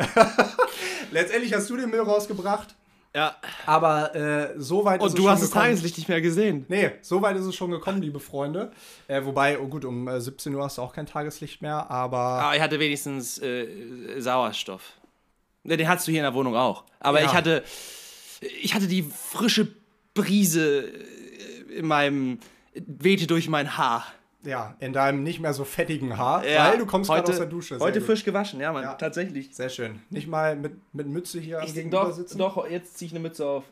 [1.11, 2.75] Letztendlich hast du den Müll rausgebracht,
[3.15, 3.37] Ja.
[3.67, 5.51] aber äh, so weit ist Und es du schon hast das.
[5.51, 6.67] Tageslicht nicht mehr gesehen.
[6.69, 8.71] Nee, so weit ist es schon gekommen, liebe Freunde.
[9.09, 12.19] Äh, wobei, oh gut, um äh, 17 Uhr hast du auch kein Tageslicht mehr, aber
[12.19, 14.83] Aber ich hatte wenigstens äh, Sauerstoff.
[15.65, 16.85] Ne, Den hattest du hier in der Wohnung auch.
[17.01, 17.27] Aber Ja.
[17.27, 17.65] ich hatte
[18.63, 19.67] ich hatte die frische
[20.15, 20.93] Brise
[21.77, 22.39] in meinem
[22.75, 24.07] wehte durch mein Haar.
[24.49, 27.47] Ja, in deinem nicht mehr so fettigen Haar, ja, weil du kommst gerade aus der
[27.47, 27.77] Dusche.
[27.77, 28.07] Sehr heute gut.
[28.07, 28.95] frisch gewaschen, ja, Mann, ja.
[28.95, 29.55] tatsächlich.
[29.55, 30.01] Sehr schön.
[30.11, 32.39] Nicht mal mit, mit Mütze hier ich, gegenüber doch, sitzen?
[32.39, 33.65] Doch, jetzt ziehe ich eine Mütze auf.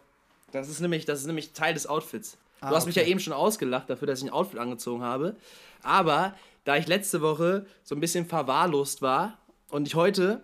[0.52, 2.36] Das ist nämlich, das ist nämlich Teil des Outfits.
[2.60, 2.88] Ah, du hast okay.
[2.88, 5.36] mich ja eben schon ausgelacht dafür, dass ich ein Outfit angezogen habe.
[5.82, 6.34] Aber
[6.64, 9.38] da ich letzte Woche so ein bisschen verwahrlost war
[9.70, 10.42] und ich heute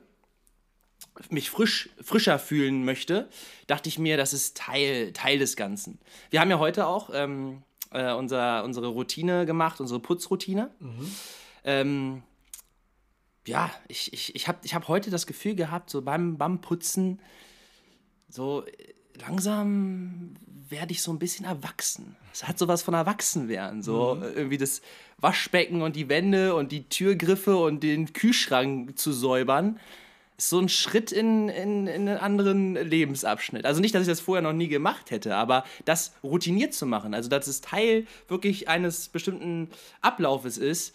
[1.30, 3.28] mich frisch, frischer fühlen möchte,
[3.66, 5.98] dachte ich mir, das ist Teil, Teil des Ganzen.
[6.30, 10.70] Wir haben ja heute auch ähm, äh, unser, unsere Routine gemacht, unsere Putzroutine.
[10.80, 11.14] Mhm.
[11.64, 12.22] Ähm,
[13.46, 17.20] ja, ich, ich, ich habe ich hab heute das Gefühl gehabt, so beim, beim Putzen,
[18.28, 18.64] so
[19.20, 20.34] langsam
[20.68, 22.16] werde ich so ein bisschen erwachsen.
[22.32, 23.82] Es hat sowas von Erwachsenwerden.
[23.82, 24.22] So mhm.
[24.22, 24.80] irgendwie das
[25.18, 29.78] Waschbecken und die Wände und die Türgriffe und den Kühlschrank zu säubern
[30.48, 33.64] so ein Schritt in, in, in einen anderen Lebensabschnitt.
[33.64, 37.14] Also nicht, dass ich das vorher noch nie gemacht hätte, aber das routiniert zu machen,
[37.14, 39.68] also dass es Teil wirklich eines bestimmten
[40.00, 40.94] Ablaufes ist,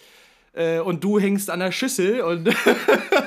[0.58, 2.50] äh, und du hängst an der Schüssel und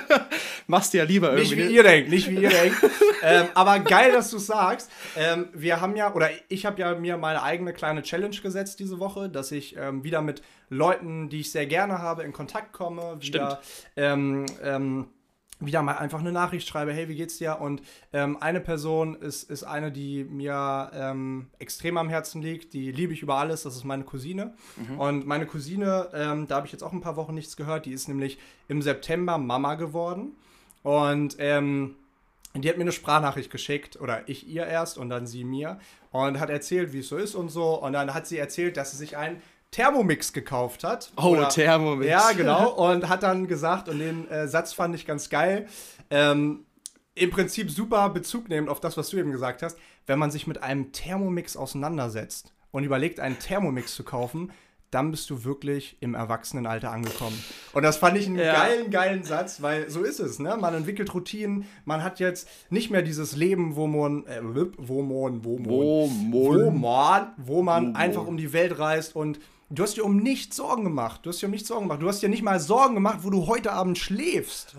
[0.66, 1.56] machst dir ja lieber irgendwie.
[1.56, 2.78] Nicht wie ihr denkt, nicht wie ihr denkt.
[3.22, 4.90] ähm, aber geil, dass du sagst.
[5.16, 8.98] Ähm, wir haben ja, oder ich habe ja mir meine eigene kleine Challenge gesetzt diese
[8.98, 13.18] Woche, dass ich ähm, wieder mit Leuten, die ich sehr gerne habe, in Kontakt komme.
[13.20, 13.61] Wieder,
[13.94, 15.09] Stimmt.
[15.61, 17.61] Wieder mal einfach eine Nachricht schreibe, hey, wie geht's dir?
[17.61, 22.90] Und ähm, eine Person ist, ist eine, die mir ähm, extrem am Herzen liegt, die
[22.90, 24.55] liebe ich über alles, das ist meine Cousine.
[24.77, 24.99] Mhm.
[24.99, 27.92] Und meine Cousine, ähm, da habe ich jetzt auch ein paar Wochen nichts gehört, die
[27.92, 30.33] ist nämlich im September Mama geworden.
[30.83, 31.96] Und ähm,
[32.55, 35.79] die hat mir eine Sprachnachricht geschickt, oder ich ihr erst und dann sie mir,
[36.11, 37.81] und hat erzählt, wie es so ist und so.
[37.81, 41.12] Und dann hat sie erzählt, dass sie sich ein Thermomix gekauft hat.
[41.16, 42.09] Oh, oder, Thermomix.
[42.09, 42.70] Ja, genau.
[42.70, 45.66] Und hat dann gesagt, und den äh, Satz fand ich ganz geil,
[46.11, 46.64] ähm,
[47.14, 50.46] im Prinzip super Bezug nehmend auf das, was du eben gesagt hast, wenn man sich
[50.46, 54.52] mit einem Thermomix auseinandersetzt und überlegt, einen Thermomix zu kaufen,
[54.90, 57.38] dann bist du wirklich im Erwachsenenalter angekommen.
[57.72, 58.52] Und das fand ich einen ja.
[58.52, 60.56] geilen, geilen Satz, weil so ist es, ne?
[60.61, 65.44] Man entwickelt Routinen, man hat jetzt nicht mehr dieses Leben, wo man, äh, wo man,
[65.44, 69.38] wo man, wo man, wo man, wo man einfach um die Welt reist und
[69.72, 71.20] Du hast dir um nichts Sorgen gemacht.
[71.22, 72.02] Du hast dir um nichts Sorgen gemacht.
[72.02, 74.74] Du hast dir nicht mal Sorgen gemacht, wo du heute Abend schläfst.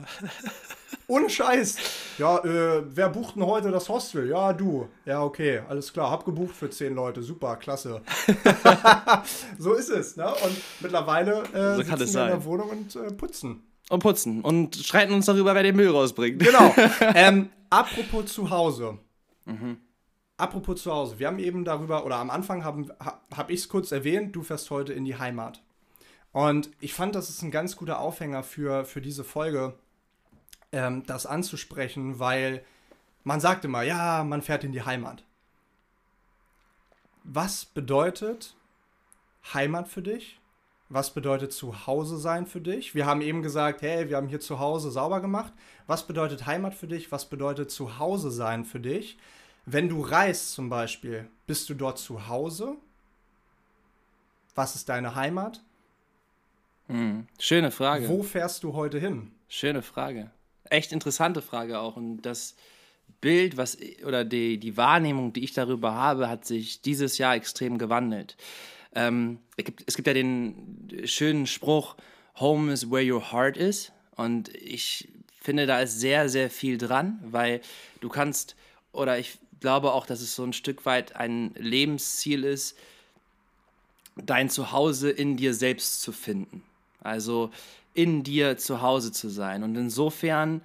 [1.08, 1.77] Ohne Scheiß.
[2.17, 4.30] Ja, äh, wer bucht denn heute das Hostel?
[4.30, 4.89] Ja, du.
[5.06, 6.12] Ja, okay, alles klar.
[6.12, 7.23] Hab gebucht für zehn Leute.
[7.23, 8.01] Super, klasse.
[9.58, 10.27] so ist es, ne?
[10.27, 12.32] Und mittlerweile äh, so sitzen wir sein.
[12.32, 13.63] in der Wohnung und äh, putzen.
[13.89, 14.41] Und putzen.
[14.41, 16.43] Und streiten uns darüber, wer den Müll rausbringt.
[16.43, 16.75] Genau.
[17.15, 18.97] ähm, apropos zu Hause.
[19.45, 19.77] Mhm.
[20.41, 23.91] Apropos zu Hause, wir haben eben darüber, oder am Anfang habe hab ich es kurz
[23.91, 25.62] erwähnt, du fährst heute in die Heimat.
[26.32, 29.75] Und ich fand, das ist ein ganz guter Aufhänger für, für diese Folge,
[30.71, 32.65] ähm, das anzusprechen, weil
[33.23, 35.23] man sagt immer, ja, man fährt in die Heimat.
[37.23, 38.56] Was bedeutet
[39.54, 40.39] Heimat für dich?
[40.89, 42.95] Was bedeutet zu Hause sein für dich?
[42.95, 45.54] Wir haben eben gesagt, hey, wir haben hier zu Hause sauber gemacht.
[45.86, 47.12] Was bedeutet Heimat für dich?
[47.12, 49.19] Was bedeutet zu Hause sein für dich?
[49.65, 52.76] Wenn du reist zum Beispiel, bist du dort zu Hause?
[54.56, 55.62] Was ist deine Heimat?
[56.88, 58.10] Hm, schöne Frage.
[58.10, 59.32] Wo fährst du heute hin?
[59.47, 60.32] Schöne Frage.
[60.65, 61.95] Echt interessante Frage auch.
[61.95, 62.56] Und das
[63.21, 67.78] Bild, was oder die, die Wahrnehmung, die ich darüber habe, hat sich dieses Jahr extrem
[67.78, 68.36] gewandelt.
[68.93, 71.95] Ähm, es, gibt, es gibt ja den schönen Spruch,
[72.39, 73.91] Home is where your heart is.
[74.15, 77.62] Und ich finde, da ist sehr, sehr viel dran, weil
[78.00, 78.56] du kannst,
[78.91, 82.78] oder ich glaube auch, dass es so ein Stück weit ein Lebensziel ist,
[84.17, 86.63] dein Zuhause in dir selbst zu finden.
[87.00, 87.52] Also
[87.93, 89.63] in dir zu Hause zu sein.
[89.63, 90.62] Und insofern,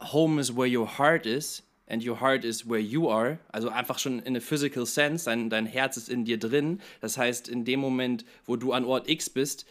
[0.00, 3.38] home is where your heart is and your heart is where you are.
[3.52, 6.80] Also einfach schon in a physical sense, dein, dein Herz ist in dir drin.
[7.00, 9.66] Das heißt, in dem Moment, wo du an Ort X bist,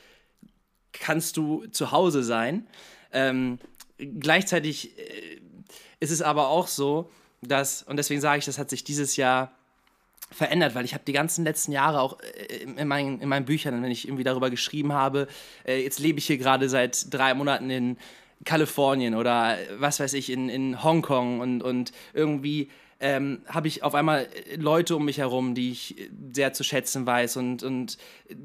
[0.91, 2.67] kannst du zu Hause sein.
[3.11, 3.59] Ähm,
[3.97, 5.39] gleichzeitig äh,
[5.99, 7.09] ist es aber auch so,
[7.41, 9.51] dass, und deswegen sage ich, das hat sich dieses Jahr
[10.31, 13.81] verändert, weil ich habe die ganzen letzten Jahre auch äh, in meinen, in meinen Büchern,
[13.81, 15.27] wenn ich irgendwie darüber geschrieben habe,
[15.65, 17.97] äh, jetzt lebe ich hier gerade seit drei Monaten in
[18.45, 22.69] Kalifornien oder was weiß ich, in, in Hongkong und, und irgendwie
[23.01, 27.37] ähm, habe ich auf einmal Leute um mich herum, die ich sehr zu schätzen weiß
[27.37, 27.97] und, und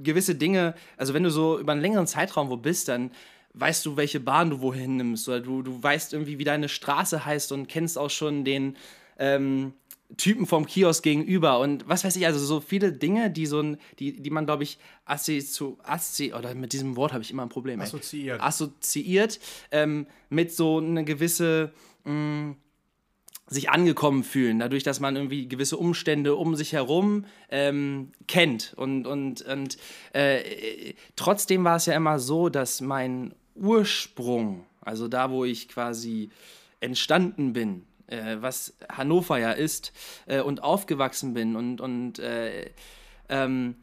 [0.03, 3.11] gewisse Dinge, also wenn du so über einen längeren Zeitraum wo bist, dann
[3.55, 7.25] weißt du, welche Bahn du wohin nimmst oder du, du weißt irgendwie, wie deine Straße
[7.25, 8.77] heißt und kennst auch schon den
[9.19, 9.73] ähm,
[10.17, 13.79] Typen vom Kiosk gegenüber und was weiß ich, also so viele Dinge, die so ein,
[13.99, 17.43] die, die man, glaube ich, assi zu assi oder mit diesem Wort habe ich immer
[17.43, 17.81] ein Problem.
[17.81, 17.87] Ey.
[17.87, 18.40] Assoziiert.
[18.40, 19.40] Assoziiert
[19.71, 21.73] ähm, mit so eine gewisse
[22.05, 22.57] mh, mm,
[23.47, 28.73] sich angekommen fühlen, dadurch, dass man irgendwie gewisse Umstände um sich herum ähm, kennt.
[28.77, 29.77] Und, und, und
[30.12, 36.31] äh, trotzdem war es ja immer so, dass mein Ursprung, also da, wo ich quasi
[36.81, 39.93] entstanden bin, äh, was Hannover ja ist
[40.27, 42.71] äh, und aufgewachsen bin und, und äh,
[43.29, 43.77] ähm,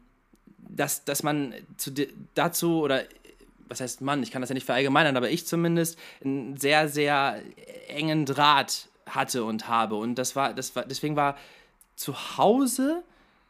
[0.58, 1.92] dass, dass man zu,
[2.34, 3.02] dazu oder
[3.68, 7.42] was heißt Mann, ich kann das ja nicht verallgemeinern, aber ich zumindest einen sehr, sehr
[7.88, 9.96] engen Draht hatte und habe.
[9.96, 11.36] Und das war, das war, deswegen war
[11.96, 13.02] zu Hause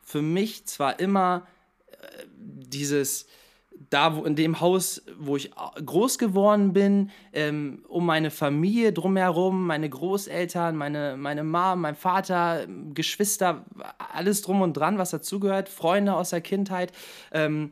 [0.02, 1.46] für mich zwar immer
[1.90, 3.26] äh, dieses,
[3.90, 5.50] da wo in dem Haus, wo ich
[5.84, 12.66] groß geworden bin, ähm, um meine Familie drumherum, meine Großeltern, meine, meine Mom, mein Vater,
[12.94, 13.64] Geschwister,
[14.12, 16.92] alles drum und dran, was dazugehört, Freunde aus der Kindheit.
[17.32, 17.70] Ähm,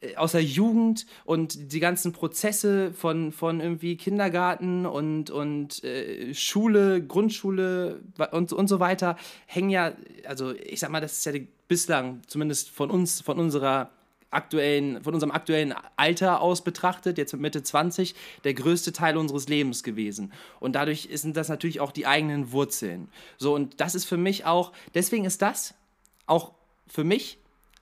[0.00, 6.32] äh, aus der Jugend und die ganzen Prozesse von, von irgendwie Kindergarten und, und äh,
[6.34, 8.00] Schule, Grundschule
[8.32, 9.92] und, und so weiter hängen ja,
[10.26, 13.90] also ich sag mal, das ist ja die, bislang, zumindest von uns, von unserer
[14.30, 18.14] aktuellen, von unserem aktuellen Alter aus betrachtet, jetzt mit Mitte 20,
[18.44, 20.32] der größte Teil unseres Lebens gewesen.
[20.60, 23.08] Und dadurch sind das natürlich auch die eigenen Wurzeln.
[23.38, 25.74] So, und das ist für mich auch, deswegen ist das
[26.26, 26.52] auch
[26.86, 27.38] für mich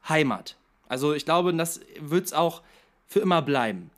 [0.08, 0.56] Heimat.
[0.88, 2.62] Also ich glaube, das wird es auch
[3.06, 3.90] für immer bleiben.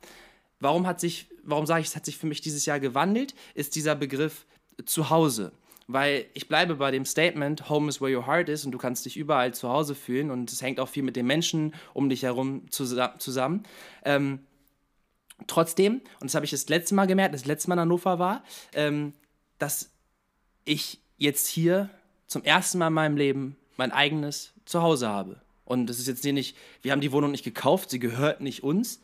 [0.59, 3.75] Warum hat sich, warum sage ich, es hat sich für mich dieses Jahr gewandelt, ist
[3.75, 4.45] dieser Begriff
[4.85, 5.51] Zuhause.
[5.93, 9.05] Weil ich bleibe bei dem Statement, Home is where your heart is und du kannst
[9.05, 12.23] dich überall zu Hause fühlen und es hängt auch viel mit den Menschen um dich
[12.23, 13.63] herum zusammen.
[14.05, 14.39] Ähm,
[15.47, 18.43] trotzdem, und das habe ich das letzte Mal gemerkt, das letzte Mal in Hannover war,
[18.73, 19.13] ähm,
[19.59, 19.91] dass
[20.65, 21.89] ich jetzt hier
[22.27, 25.41] zum ersten Mal in meinem Leben mein eigenes Zuhause habe.
[25.65, 29.01] Und das ist jetzt nicht, wir haben die Wohnung nicht gekauft, sie gehört nicht uns.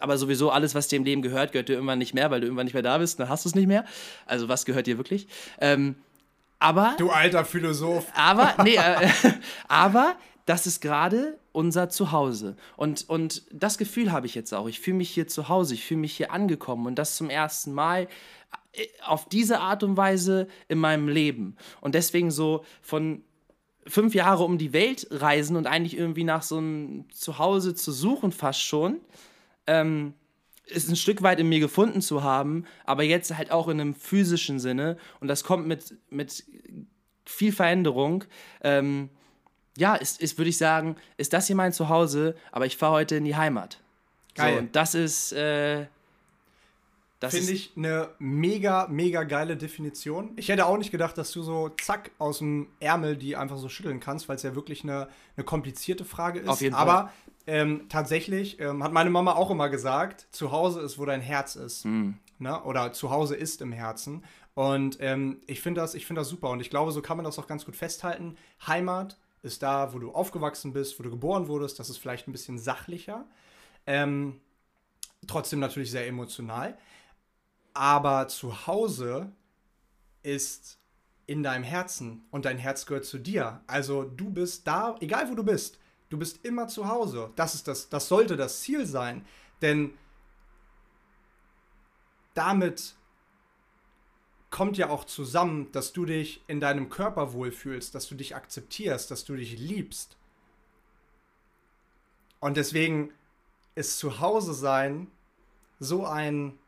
[0.00, 2.46] Aber sowieso alles, was dir im Leben gehört, gehört dir irgendwann nicht mehr, weil du
[2.46, 3.86] irgendwann nicht mehr da bist, dann hast du es nicht mehr.
[4.26, 5.28] Also was gehört dir wirklich?
[5.60, 5.94] Ähm,
[6.58, 6.94] aber.
[6.98, 8.06] Du alter Philosoph.
[8.14, 9.08] Aber, nee, äh,
[9.68, 10.16] aber
[10.46, 12.56] das ist gerade unser Zuhause.
[12.76, 14.66] Und, und das Gefühl habe ich jetzt auch.
[14.68, 17.72] Ich fühle mich hier zu Hause, ich fühle mich hier angekommen und das zum ersten
[17.72, 18.08] Mal
[18.72, 21.56] äh, auf diese Art und Weise in meinem Leben.
[21.80, 23.22] Und deswegen so von
[23.86, 28.32] fünf Jahre um die Welt reisen und eigentlich irgendwie nach so einem Zuhause zu suchen,
[28.32, 29.00] fast schon.
[29.66, 30.14] Ähm,
[30.70, 33.94] ist ein Stück weit in mir gefunden zu haben, aber jetzt halt auch in einem
[33.94, 34.96] physischen Sinne.
[35.20, 36.44] Und das kommt mit, mit
[37.24, 38.24] viel Veränderung.
[38.62, 39.10] Ähm,
[39.76, 43.16] ja, ist, ist würde ich sagen, ist das hier mein Zuhause, aber ich fahre heute
[43.16, 43.80] in die Heimat.
[44.34, 44.54] Geil.
[44.54, 45.86] So, und das ist, äh,
[47.26, 50.30] Finde ich eine mega, mega geile Definition.
[50.36, 53.68] Ich hätte auch nicht gedacht, dass du so zack aus dem Ärmel die einfach so
[53.68, 56.48] schütteln kannst, weil es ja wirklich eine, eine komplizierte Frage ist.
[56.48, 56.82] Auf jeden Fall.
[56.88, 57.12] Aber
[57.48, 61.56] ähm, tatsächlich ähm, hat meine Mama auch immer gesagt, zu Hause ist, wo dein Herz
[61.56, 61.86] ist.
[61.86, 62.18] Mhm.
[62.38, 62.62] Ne?
[62.62, 64.22] Oder zu Hause ist im Herzen.
[64.52, 66.50] Und ähm, ich finde das, find das super.
[66.50, 68.36] Und ich glaube, so kann man das auch ganz gut festhalten.
[68.66, 71.78] Heimat ist da, wo du aufgewachsen bist, wo du geboren wurdest.
[71.78, 73.24] Das ist vielleicht ein bisschen sachlicher.
[73.86, 74.42] Ähm,
[75.26, 76.76] trotzdem natürlich sehr emotional.
[77.72, 79.32] Aber zu Hause
[80.22, 80.78] ist
[81.26, 83.62] in deinem Herzen und dein Herz gehört zu dir.
[83.66, 85.78] Also du bist da, egal wo du bist,
[86.08, 87.30] du bist immer zu Hause.
[87.36, 89.26] Das ist das, das sollte das Ziel sein,
[89.62, 89.96] denn
[92.34, 92.94] damit
[94.50, 99.10] kommt ja auch zusammen, dass du dich in deinem Körper wohlfühlst, dass du dich akzeptierst,
[99.10, 100.16] dass du dich liebst.
[102.40, 103.12] Und deswegen
[103.74, 105.10] ist zu Hause sein
[105.80, 106.58] so ein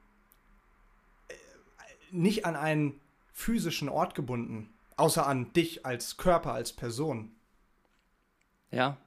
[2.11, 3.01] nicht an einen
[3.33, 7.33] physischen Ort gebunden, außer an dich als Körper, als Person.
[8.71, 8.99] Ja.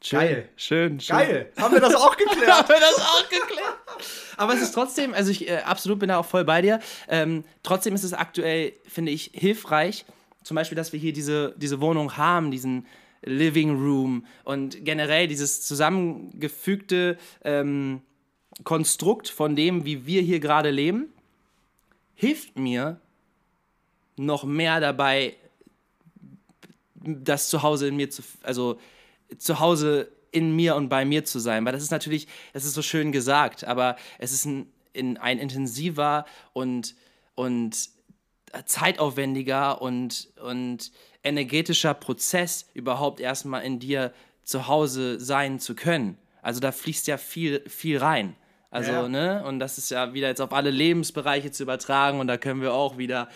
[0.00, 0.48] Schön, Geil.
[0.56, 1.16] Schön, schön.
[1.16, 1.52] Geil.
[1.56, 2.52] Haben wir das auch geklärt?
[2.58, 3.78] Haben wir das auch geklärt?
[4.36, 6.78] Aber es ist trotzdem, also ich äh, absolut bin da auch voll bei dir.
[7.08, 10.04] Ähm, trotzdem ist es aktuell, finde ich, hilfreich,
[10.44, 12.86] zum Beispiel, dass wir hier diese, diese Wohnung haben, diesen
[13.22, 18.02] Living Room und generell dieses zusammengefügte ähm,
[18.62, 21.12] Konstrukt von dem, wie wir hier gerade leben
[22.18, 23.00] hilft mir
[24.16, 25.36] noch mehr dabei,
[26.96, 28.80] das Zuhause in mir zu, also
[29.36, 31.64] zu Hause in mir und bei mir zu sein.
[31.64, 35.38] Weil das ist natürlich, das ist so schön gesagt, aber es ist ein, in, ein
[35.38, 36.94] intensiver und,
[37.34, 37.90] und
[38.64, 40.90] zeitaufwendiger und, und
[41.22, 44.12] energetischer Prozess, überhaupt erstmal in dir
[44.42, 46.16] zu Hause sein zu können.
[46.42, 48.34] Also da fließt ja viel, viel rein.
[48.70, 49.08] Also, ja.
[49.08, 49.44] ne?
[49.46, 52.74] Und das ist ja wieder jetzt auf alle Lebensbereiche zu übertragen und da können wir
[52.74, 53.28] auch wieder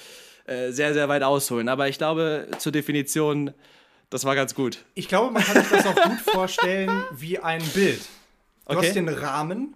[0.46, 1.68] äh, sehr, sehr weit ausholen.
[1.68, 3.52] Aber ich glaube, zur Definition,
[4.12, 4.84] das war ganz gut.
[4.92, 8.02] Ich glaube, man kann sich das auch gut vorstellen wie ein Bild.
[8.66, 8.88] Du okay.
[8.88, 9.74] hast den Rahmen,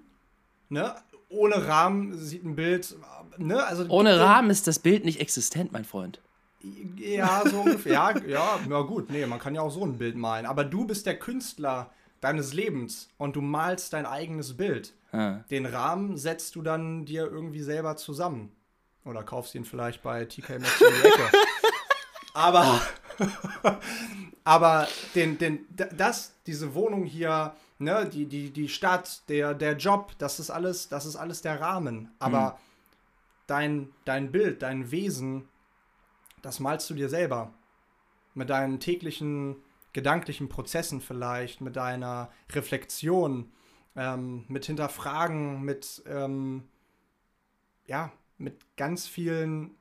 [0.68, 0.94] ne?
[1.30, 2.96] Ohne Rahmen sieht ein Bild,
[3.38, 3.64] ne?
[3.64, 6.20] Also, Ohne Rahmen ist das Bild nicht existent, mein Freund.
[6.98, 7.92] Ja, so ungefähr.
[7.92, 10.44] Ja, ja, na gut, nee, man kann ja auch so ein Bild malen.
[10.44, 11.90] Aber du bist der Künstler
[12.20, 14.92] deines Lebens und du malst dein eigenes Bild.
[15.12, 15.36] Ah.
[15.50, 18.52] Den Rahmen setzt du dann dir irgendwie selber zusammen.
[19.06, 21.30] Oder kaufst ihn vielleicht bei TK Maxx in die Ecke.
[22.34, 22.82] aber
[24.44, 30.12] aber den, den, das, diese Wohnung hier, ne, die, die, die Stadt, der, der Job,
[30.18, 32.10] das ist alles, das ist alles der Rahmen.
[32.18, 32.58] Aber
[33.46, 35.48] dein, dein Bild, dein Wesen,
[36.42, 37.52] das malst du dir selber.
[38.34, 39.56] Mit deinen täglichen
[39.96, 43.50] gedanklichen Prozessen vielleicht, mit deiner Reflexion,
[43.96, 46.68] ähm, mit Hinterfragen, mit, ähm,
[47.86, 49.74] ja, mit ganz vielen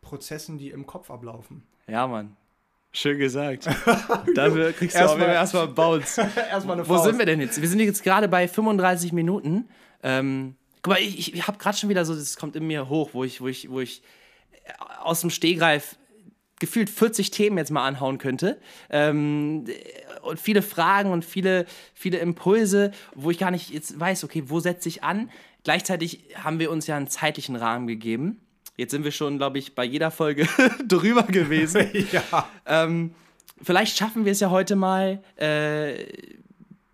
[0.00, 1.66] Prozessen, die im Kopf ablaufen.
[1.88, 2.36] Ja, Mann.
[2.92, 3.66] Schön gesagt.
[4.34, 6.18] Dafür kriegst du auch Erstmal- erstmal Bounce.
[6.50, 7.06] Erstmal eine Wo Faust.
[7.06, 7.60] sind wir denn jetzt?
[7.60, 9.68] Wir sind jetzt gerade bei 35 Minuten.
[10.02, 13.10] Ähm, guck mal, ich, ich habe gerade schon wieder so, das kommt in mir hoch,
[13.12, 14.02] wo ich, wo ich, wo ich
[14.64, 15.96] äh, aus dem Stehgreif
[16.60, 18.60] gefühlt 40 Themen jetzt mal anhauen könnte.
[18.90, 19.64] Ähm,
[20.22, 21.64] und viele Fragen und viele,
[21.94, 25.30] viele Impulse, wo ich gar nicht jetzt weiß, okay, wo setze ich an?
[25.64, 28.40] Gleichzeitig haben wir uns ja einen zeitlichen Rahmen gegeben.
[28.76, 30.48] Jetzt sind wir schon, glaube ich, bei jeder Folge
[30.86, 31.88] drüber gewesen.
[32.12, 32.48] ja.
[32.66, 33.14] Ähm,
[33.62, 36.06] vielleicht schaffen wir es ja heute mal, äh,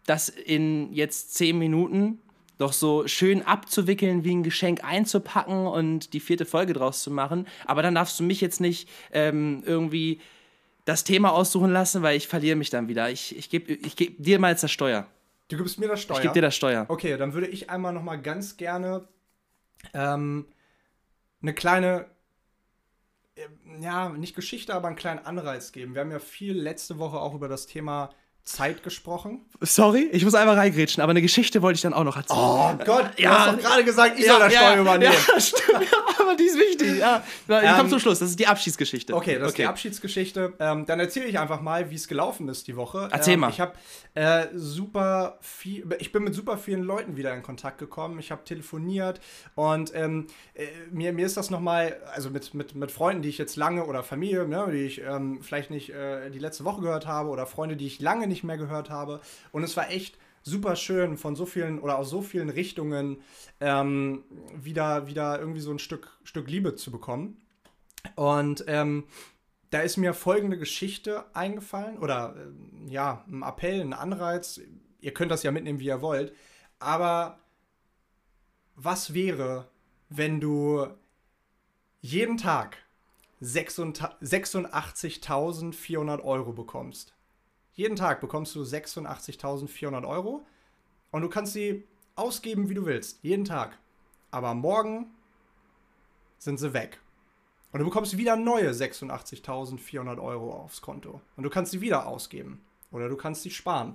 [0.07, 2.19] das in jetzt zehn Minuten
[2.57, 7.47] doch so schön abzuwickeln, wie ein Geschenk einzupacken und die vierte Folge draus zu machen.
[7.67, 10.21] Aber dann darfst du mich jetzt nicht ähm, irgendwie
[10.85, 13.11] das Thema aussuchen lassen, weil ich verliere mich dann wieder.
[13.11, 15.07] Ich, ich gebe ich geb dir mal jetzt das Steuer.
[15.49, 16.17] Du gibst mir das Steuer.
[16.17, 16.87] Ich gebe dir das Steuer.
[16.89, 19.07] Okay, dann würde ich einmal noch mal ganz gerne
[19.95, 20.47] ähm,
[21.43, 22.11] eine kleine,
[23.81, 25.95] ja, nicht Geschichte, aber einen kleinen Anreiz geben.
[25.95, 28.11] Wir haben ja viel letzte Woche auch über das Thema
[28.49, 29.41] Zeit gesprochen.
[29.61, 32.39] Sorry, ich muss einmal reingrätschen, aber eine Geschichte wollte ich dann auch noch erzählen.
[32.41, 33.47] Oh Gott, du Ja.
[33.47, 35.15] hast doch gerade gesagt, ich soll das Steuer übernehmen.
[35.29, 35.87] Ja, stimmt,
[36.21, 36.99] aber die ist wichtig.
[36.99, 37.23] Ja.
[37.47, 39.15] Na, Die Ähm, zum Schluss, das ist die Abschiedsgeschichte.
[39.15, 40.55] Okay, das ist die Abschiedsgeschichte.
[40.61, 43.09] Ähm, dann erzähle ich einfach mal, wie es gelaufen ist die Woche.
[43.11, 43.51] Erzähl ähm, mal.
[43.51, 43.73] Ich habe
[44.15, 48.19] äh, super viel, ich bin mit super vielen Leuten wieder in Kontakt gekommen.
[48.19, 49.21] Ich habe telefoniert
[49.55, 53.39] und ähm, äh, mir, mir ist das nochmal, also mit, mit, mit Freunden, die ich
[53.39, 57.07] jetzt lange oder Familie, ne, die ich ähm, vielleicht nicht äh, die letzte Woche gehört
[57.07, 59.21] habe oder Freunde, die ich lange nicht mehr gehört habe.
[59.53, 63.19] Und es war echt super schön von so vielen oder aus so vielen Richtungen
[63.61, 64.25] ähm,
[64.55, 67.41] wieder, wieder irgendwie so ein Stück, Stück Liebe zu bekommen.
[68.17, 69.05] Und ähm,
[69.71, 74.61] da ist mir folgende Geschichte eingefallen oder ähm, ja, ein Appell, ein Anreiz.
[75.01, 76.33] Ihr könnt das ja mitnehmen, wie ihr wollt.
[76.79, 77.41] Aber
[78.75, 79.69] was wäre,
[80.09, 80.87] wenn du
[82.01, 82.77] jeden Tag
[83.43, 87.18] 86.400 Euro bekommst?
[87.79, 90.45] Jeden Tag bekommst du 86.400 Euro
[91.13, 93.23] und du kannst sie ausgeben, wie du willst.
[93.23, 93.79] Jeden Tag.
[94.33, 95.15] Aber morgen
[96.39, 96.99] sind sie weg.
[97.71, 101.21] Und du bekommst wieder neue 86.400 Euro aufs Konto.
[101.37, 102.61] Und du kannst sie wieder ausgeben.
[102.91, 103.95] Oder du kannst sie sparen.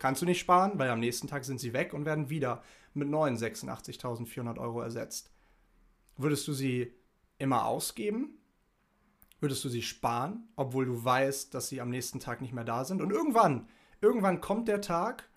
[0.00, 3.08] Kannst du nicht sparen, weil am nächsten Tag sind sie weg und werden wieder mit
[3.08, 5.30] neuen 86.400 Euro ersetzt.
[6.16, 6.92] Würdest du sie
[7.38, 8.40] immer ausgeben?
[9.40, 12.84] Würdest du sie sparen, obwohl du weißt, dass sie am nächsten Tag nicht mehr da
[12.84, 13.00] sind?
[13.00, 13.68] Und irgendwann,
[14.00, 15.28] irgendwann kommt der Tag,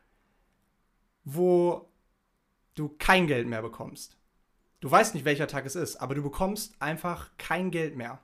[1.24, 1.92] wo
[2.76, 4.18] du kein Geld mehr bekommst.
[4.80, 8.20] Du weißt nicht, welcher Tag es ist, aber du bekommst einfach kein Geld mehr.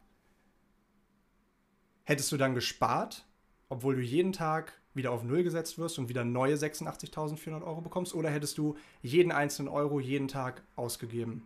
[2.03, 3.27] Hättest du dann gespart,
[3.69, 8.15] obwohl du jeden Tag wieder auf Null gesetzt wirst und wieder neue 86.400 Euro bekommst?
[8.15, 11.45] Oder hättest du jeden einzelnen Euro jeden Tag ausgegeben?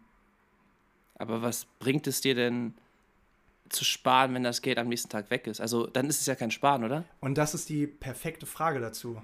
[1.16, 2.76] Aber was bringt es dir denn
[3.72, 5.62] zu sparen, wenn das Geld am nächsten Tag weg ist?
[5.62, 7.06] Also dann ist es ja kein Sparen, oder?
[7.20, 9.22] Und das ist die perfekte Frage dazu.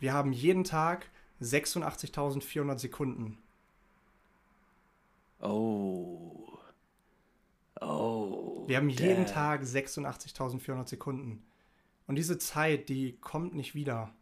[0.00, 1.06] Wir haben jeden Tag
[1.40, 3.38] 86.400 Sekunden.
[5.40, 6.58] Oh.
[7.80, 8.64] Oh.
[8.68, 9.34] Wir haben jeden damn.
[9.34, 11.42] Tag 86.400 Sekunden.
[12.06, 14.12] Und diese Zeit, die kommt nicht wieder.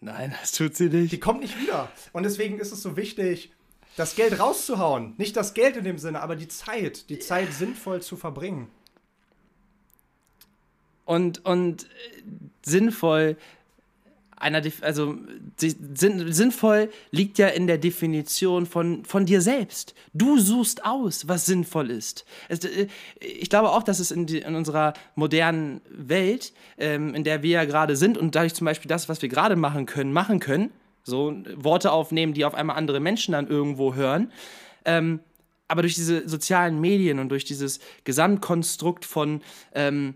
[0.00, 1.12] Nein, das tut sie nicht.
[1.12, 1.90] Die kommt nicht wieder.
[2.12, 3.52] Und deswegen ist es so wichtig,
[3.98, 5.14] das Geld rauszuhauen.
[5.18, 7.08] Nicht das Geld in dem Sinne, aber die Zeit.
[7.10, 8.68] Die Zeit sinnvoll zu verbringen.
[11.04, 11.86] und, und äh,
[12.64, 13.36] sinnvoll
[14.36, 15.16] einer also
[15.56, 19.94] si- sinn, sinnvoll liegt ja in der Definition von, von dir selbst.
[20.12, 22.24] Du suchst aus, was sinnvoll ist.
[22.48, 22.86] Äh,
[23.18, 27.50] ich glaube auch, dass es in, die, in unserer modernen Welt, ähm, in der wir
[27.50, 30.70] ja gerade sind und dadurch zum Beispiel das, was wir gerade machen können, machen können,
[31.08, 34.32] so Worte aufnehmen, die auf einmal andere Menschen dann irgendwo hören,
[34.84, 35.20] ähm,
[35.66, 39.42] aber durch diese sozialen Medien und durch dieses Gesamtkonstrukt von
[39.74, 40.14] ähm,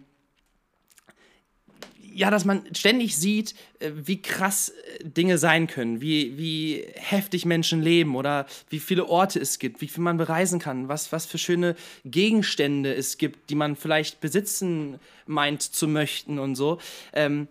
[2.15, 7.45] ja, dass man ständig sieht, äh, wie krass äh, Dinge sein können, wie, wie heftig
[7.45, 11.27] Menschen leben oder wie viele Orte es gibt, wie viel man bereisen kann, was, was
[11.27, 11.75] für schöne
[12.05, 16.79] Gegenstände es gibt, die man vielleicht besitzen meint zu möchten und so.
[17.13, 17.49] Ähm,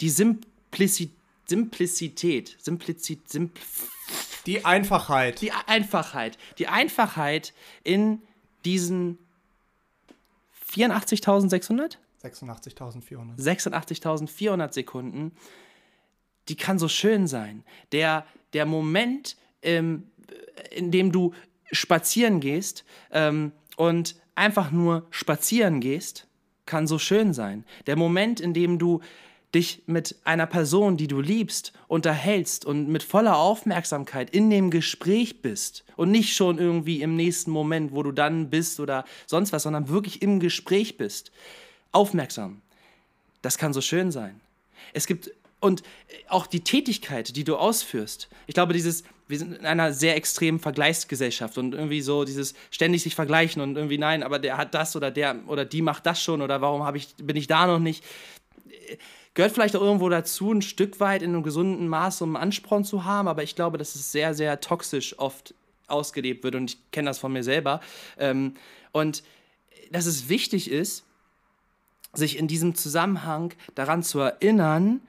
[0.00, 1.10] die Simplici
[1.46, 3.60] Simplizität, Simplizität, Simpl
[4.46, 5.40] die Einfachheit.
[5.40, 6.38] Die Einfachheit.
[6.58, 8.22] Die Einfachheit in
[8.64, 9.18] diesen
[10.70, 11.96] 84.600?
[12.22, 13.38] 86.400.
[13.38, 15.32] 86.400 Sekunden.
[16.48, 17.64] Die kann so schön sein.
[17.92, 20.10] Der, der Moment, ähm,
[20.70, 21.32] in dem du
[21.72, 26.26] spazieren gehst ähm, und einfach nur spazieren gehst,
[26.66, 27.64] kann so schön sein.
[27.86, 29.00] Der Moment, in dem du
[29.54, 35.42] dich mit einer Person, die du liebst, unterhältst und mit voller Aufmerksamkeit in dem Gespräch
[35.42, 39.62] bist und nicht schon irgendwie im nächsten Moment, wo du dann bist oder sonst was,
[39.62, 41.30] sondern wirklich im Gespräch bist.
[41.92, 42.60] Aufmerksam.
[43.42, 44.40] Das kann so schön sein.
[44.92, 45.30] Es gibt
[45.60, 45.82] und
[46.28, 48.28] auch die Tätigkeit, die du ausführst.
[48.46, 53.02] Ich glaube, dieses, wir sind in einer sehr extremen Vergleichsgesellschaft und irgendwie so dieses ständig
[53.02, 56.22] sich vergleichen und irgendwie nein, aber der hat das oder der oder die macht das
[56.22, 58.04] schon oder warum habe ich bin ich da noch nicht
[59.34, 62.84] gehört vielleicht auch irgendwo dazu, ein Stück weit in einem gesunden Maß, um einen Ansporn
[62.84, 65.54] zu haben, aber ich glaube, dass es sehr, sehr toxisch oft
[65.86, 67.80] ausgelebt wird und ich kenne das von mir selber.
[68.16, 68.54] Ähm,
[68.92, 69.22] und
[69.90, 71.04] dass es wichtig ist,
[72.12, 75.00] sich in diesem Zusammenhang daran zu erinnern,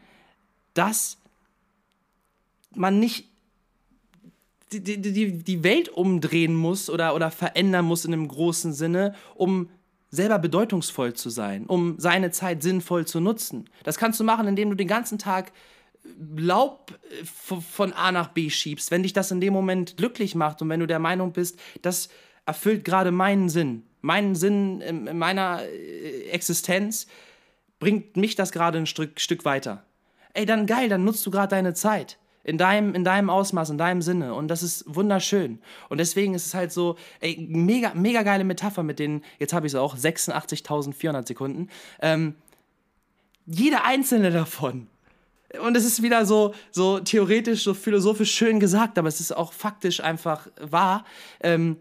[0.73, 1.17] dass
[2.73, 3.25] man nicht
[4.71, 9.69] die, die, die Welt umdrehen muss oder, oder verändern muss in einem großen Sinne, um
[10.15, 13.69] selber bedeutungsvoll zu sein, um seine Zeit sinnvoll zu nutzen.
[13.83, 15.51] Das kannst du machen, indem du den ganzen Tag
[16.37, 20.61] Laub äh, von A nach B schiebst, wenn dich das in dem Moment glücklich macht
[20.61, 22.09] und wenn du der Meinung bist, das
[22.45, 27.07] erfüllt gerade meinen Sinn, meinen Sinn in meiner äh, Existenz,
[27.79, 29.83] bringt mich das gerade ein Stück weiter.
[30.33, 33.77] Ey, dann geil, dann nutzt du gerade deine Zeit in deinem, in deinem Ausmaß, in
[33.77, 34.35] deinem Sinne.
[34.35, 35.59] Und das ist wunderschön.
[35.89, 39.65] Und deswegen ist es halt so, ey, mega, mega geile Metapher mit den, jetzt habe
[39.65, 41.69] ich es auch, 86.400 Sekunden.
[42.01, 42.35] Ähm,
[43.47, 44.87] jeder einzelne davon.
[45.59, 49.51] Und es ist wieder so, so theoretisch, so philosophisch schön gesagt, aber es ist auch
[49.51, 51.03] faktisch einfach wahr,
[51.41, 51.77] ähm,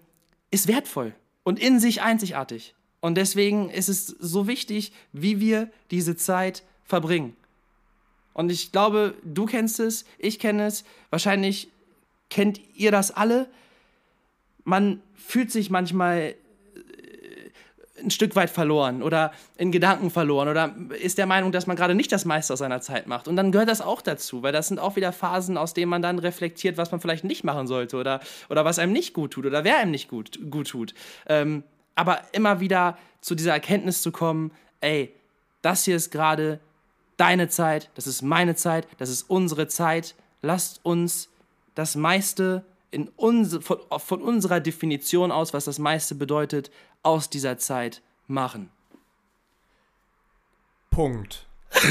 [0.51, 2.75] ist wertvoll und in sich einzigartig.
[3.01, 7.37] Und deswegen ist es so wichtig, wie wir diese Zeit verbringen.
[8.35, 11.69] Und ich glaube, du kennst es, ich kenne es, wahrscheinlich
[12.29, 13.49] kennt ihr das alle.
[14.65, 16.35] Man fühlt sich manchmal
[16.75, 21.77] äh, ein Stück weit verloren oder in Gedanken verloren oder ist der Meinung, dass man
[21.77, 23.29] gerade nicht das meiste aus seiner Zeit macht.
[23.29, 26.03] Und dann gehört das auch dazu, weil das sind auch wieder Phasen, aus denen man
[26.03, 28.21] dann reflektiert, was man vielleicht nicht machen sollte oder,
[28.51, 30.93] oder was einem nicht gut tut oder wer einem nicht gut, gut tut.
[31.29, 31.63] Ähm,
[31.95, 35.15] aber immer wieder zu dieser Erkenntnis zu kommen, ey,
[35.63, 36.59] das hier ist gerade
[37.17, 40.15] deine Zeit, das ist meine Zeit, das ist unsere Zeit.
[40.43, 41.29] Lasst uns
[41.75, 46.71] das meiste in uns, von, von unserer Definition aus, was das meiste bedeutet,
[47.03, 48.71] aus dieser Zeit machen.
[50.91, 51.47] Punkt.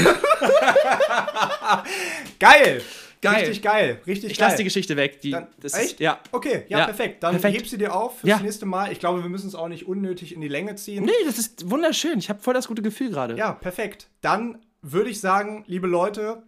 [2.38, 2.82] geil.
[3.20, 3.34] Geil.
[3.36, 4.00] Richtig geil.
[4.06, 4.48] Richtig ich geil.
[4.48, 5.20] lasse die Geschichte weg.
[5.22, 5.92] Die, Dann, das echt?
[5.92, 6.20] Ist, ja.
[6.30, 6.84] Okay, ja, Ja.
[6.84, 7.22] perfekt.
[7.22, 7.56] Dann Perfekt.
[7.56, 8.38] heb sie dir auf fürs Ja.
[8.40, 8.92] nächste Mal.
[8.92, 11.04] Ich glaube, wir müssen es auch nicht unnötig in die Länge ziehen.
[11.04, 12.18] Nee, das ist wunderschön.
[12.18, 13.34] Ich habe voll das gute Gefühl gerade.
[13.36, 14.08] Ja, perfekt.
[14.20, 16.42] Dann würde ich sagen, liebe Leute,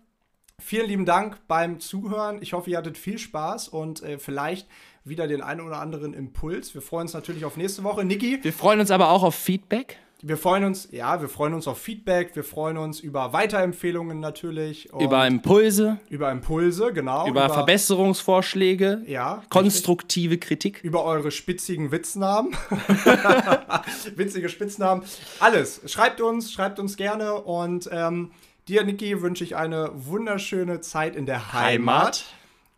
[0.58, 2.42] vielen lieben Dank beim Zuhören.
[2.42, 4.68] Ich hoffe, ihr hattet viel Spaß und äh, vielleicht
[5.04, 6.74] wieder den einen oder anderen Impuls.
[6.74, 8.04] Wir freuen uns natürlich auf nächste Woche.
[8.04, 9.98] Niki, Wir freuen uns aber auch auf Feedback.
[10.28, 12.34] Wir freuen uns, ja, wir freuen uns auf Feedback.
[12.34, 14.88] Wir freuen uns über Weiterempfehlungen natürlich.
[14.98, 17.28] über Impulse, über Impulse, genau.
[17.28, 19.44] über, Verbesserungsvorschläge, Ja.
[19.50, 20.80] konstruktive Kritik.
[20.82, 22.56] über eure spitzigen Witznamen.
[24.16, 25.04] Witzige Spitznamen.
[25.38, 25.80] Alles.
[25.86, 27.34] Schreibt uns, schreibt uns gerne.
[27.34, 28.32] Und ähm,
[28.66, 32.24] dir, Niki, wünsche ich eine wunderschöne Zeit in der Heimat.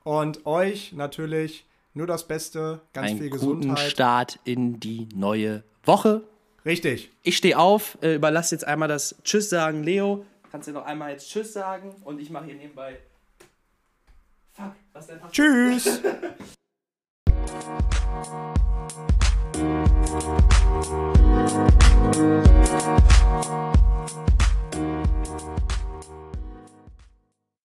[0.05, 3.91] Und euch natürlich nur das Beste, ganz viel Einen guten Gesundheit.
[3.91, 6.23] Start in die neue Woche.
[6.69, 7.11] Richtig.
[7.23, 9.83] Ich stehe auf, äh, überlasse jetzt einmal das Tschüss sagen.
[9.83, 12.99] Leo, kannst du noch einmal jetzt Tschüss sagen und ich mache hier nebenbei.
[14.53, 15.19] Fuck, was denn?
[15.23, 16.03] Ach, Tschüss!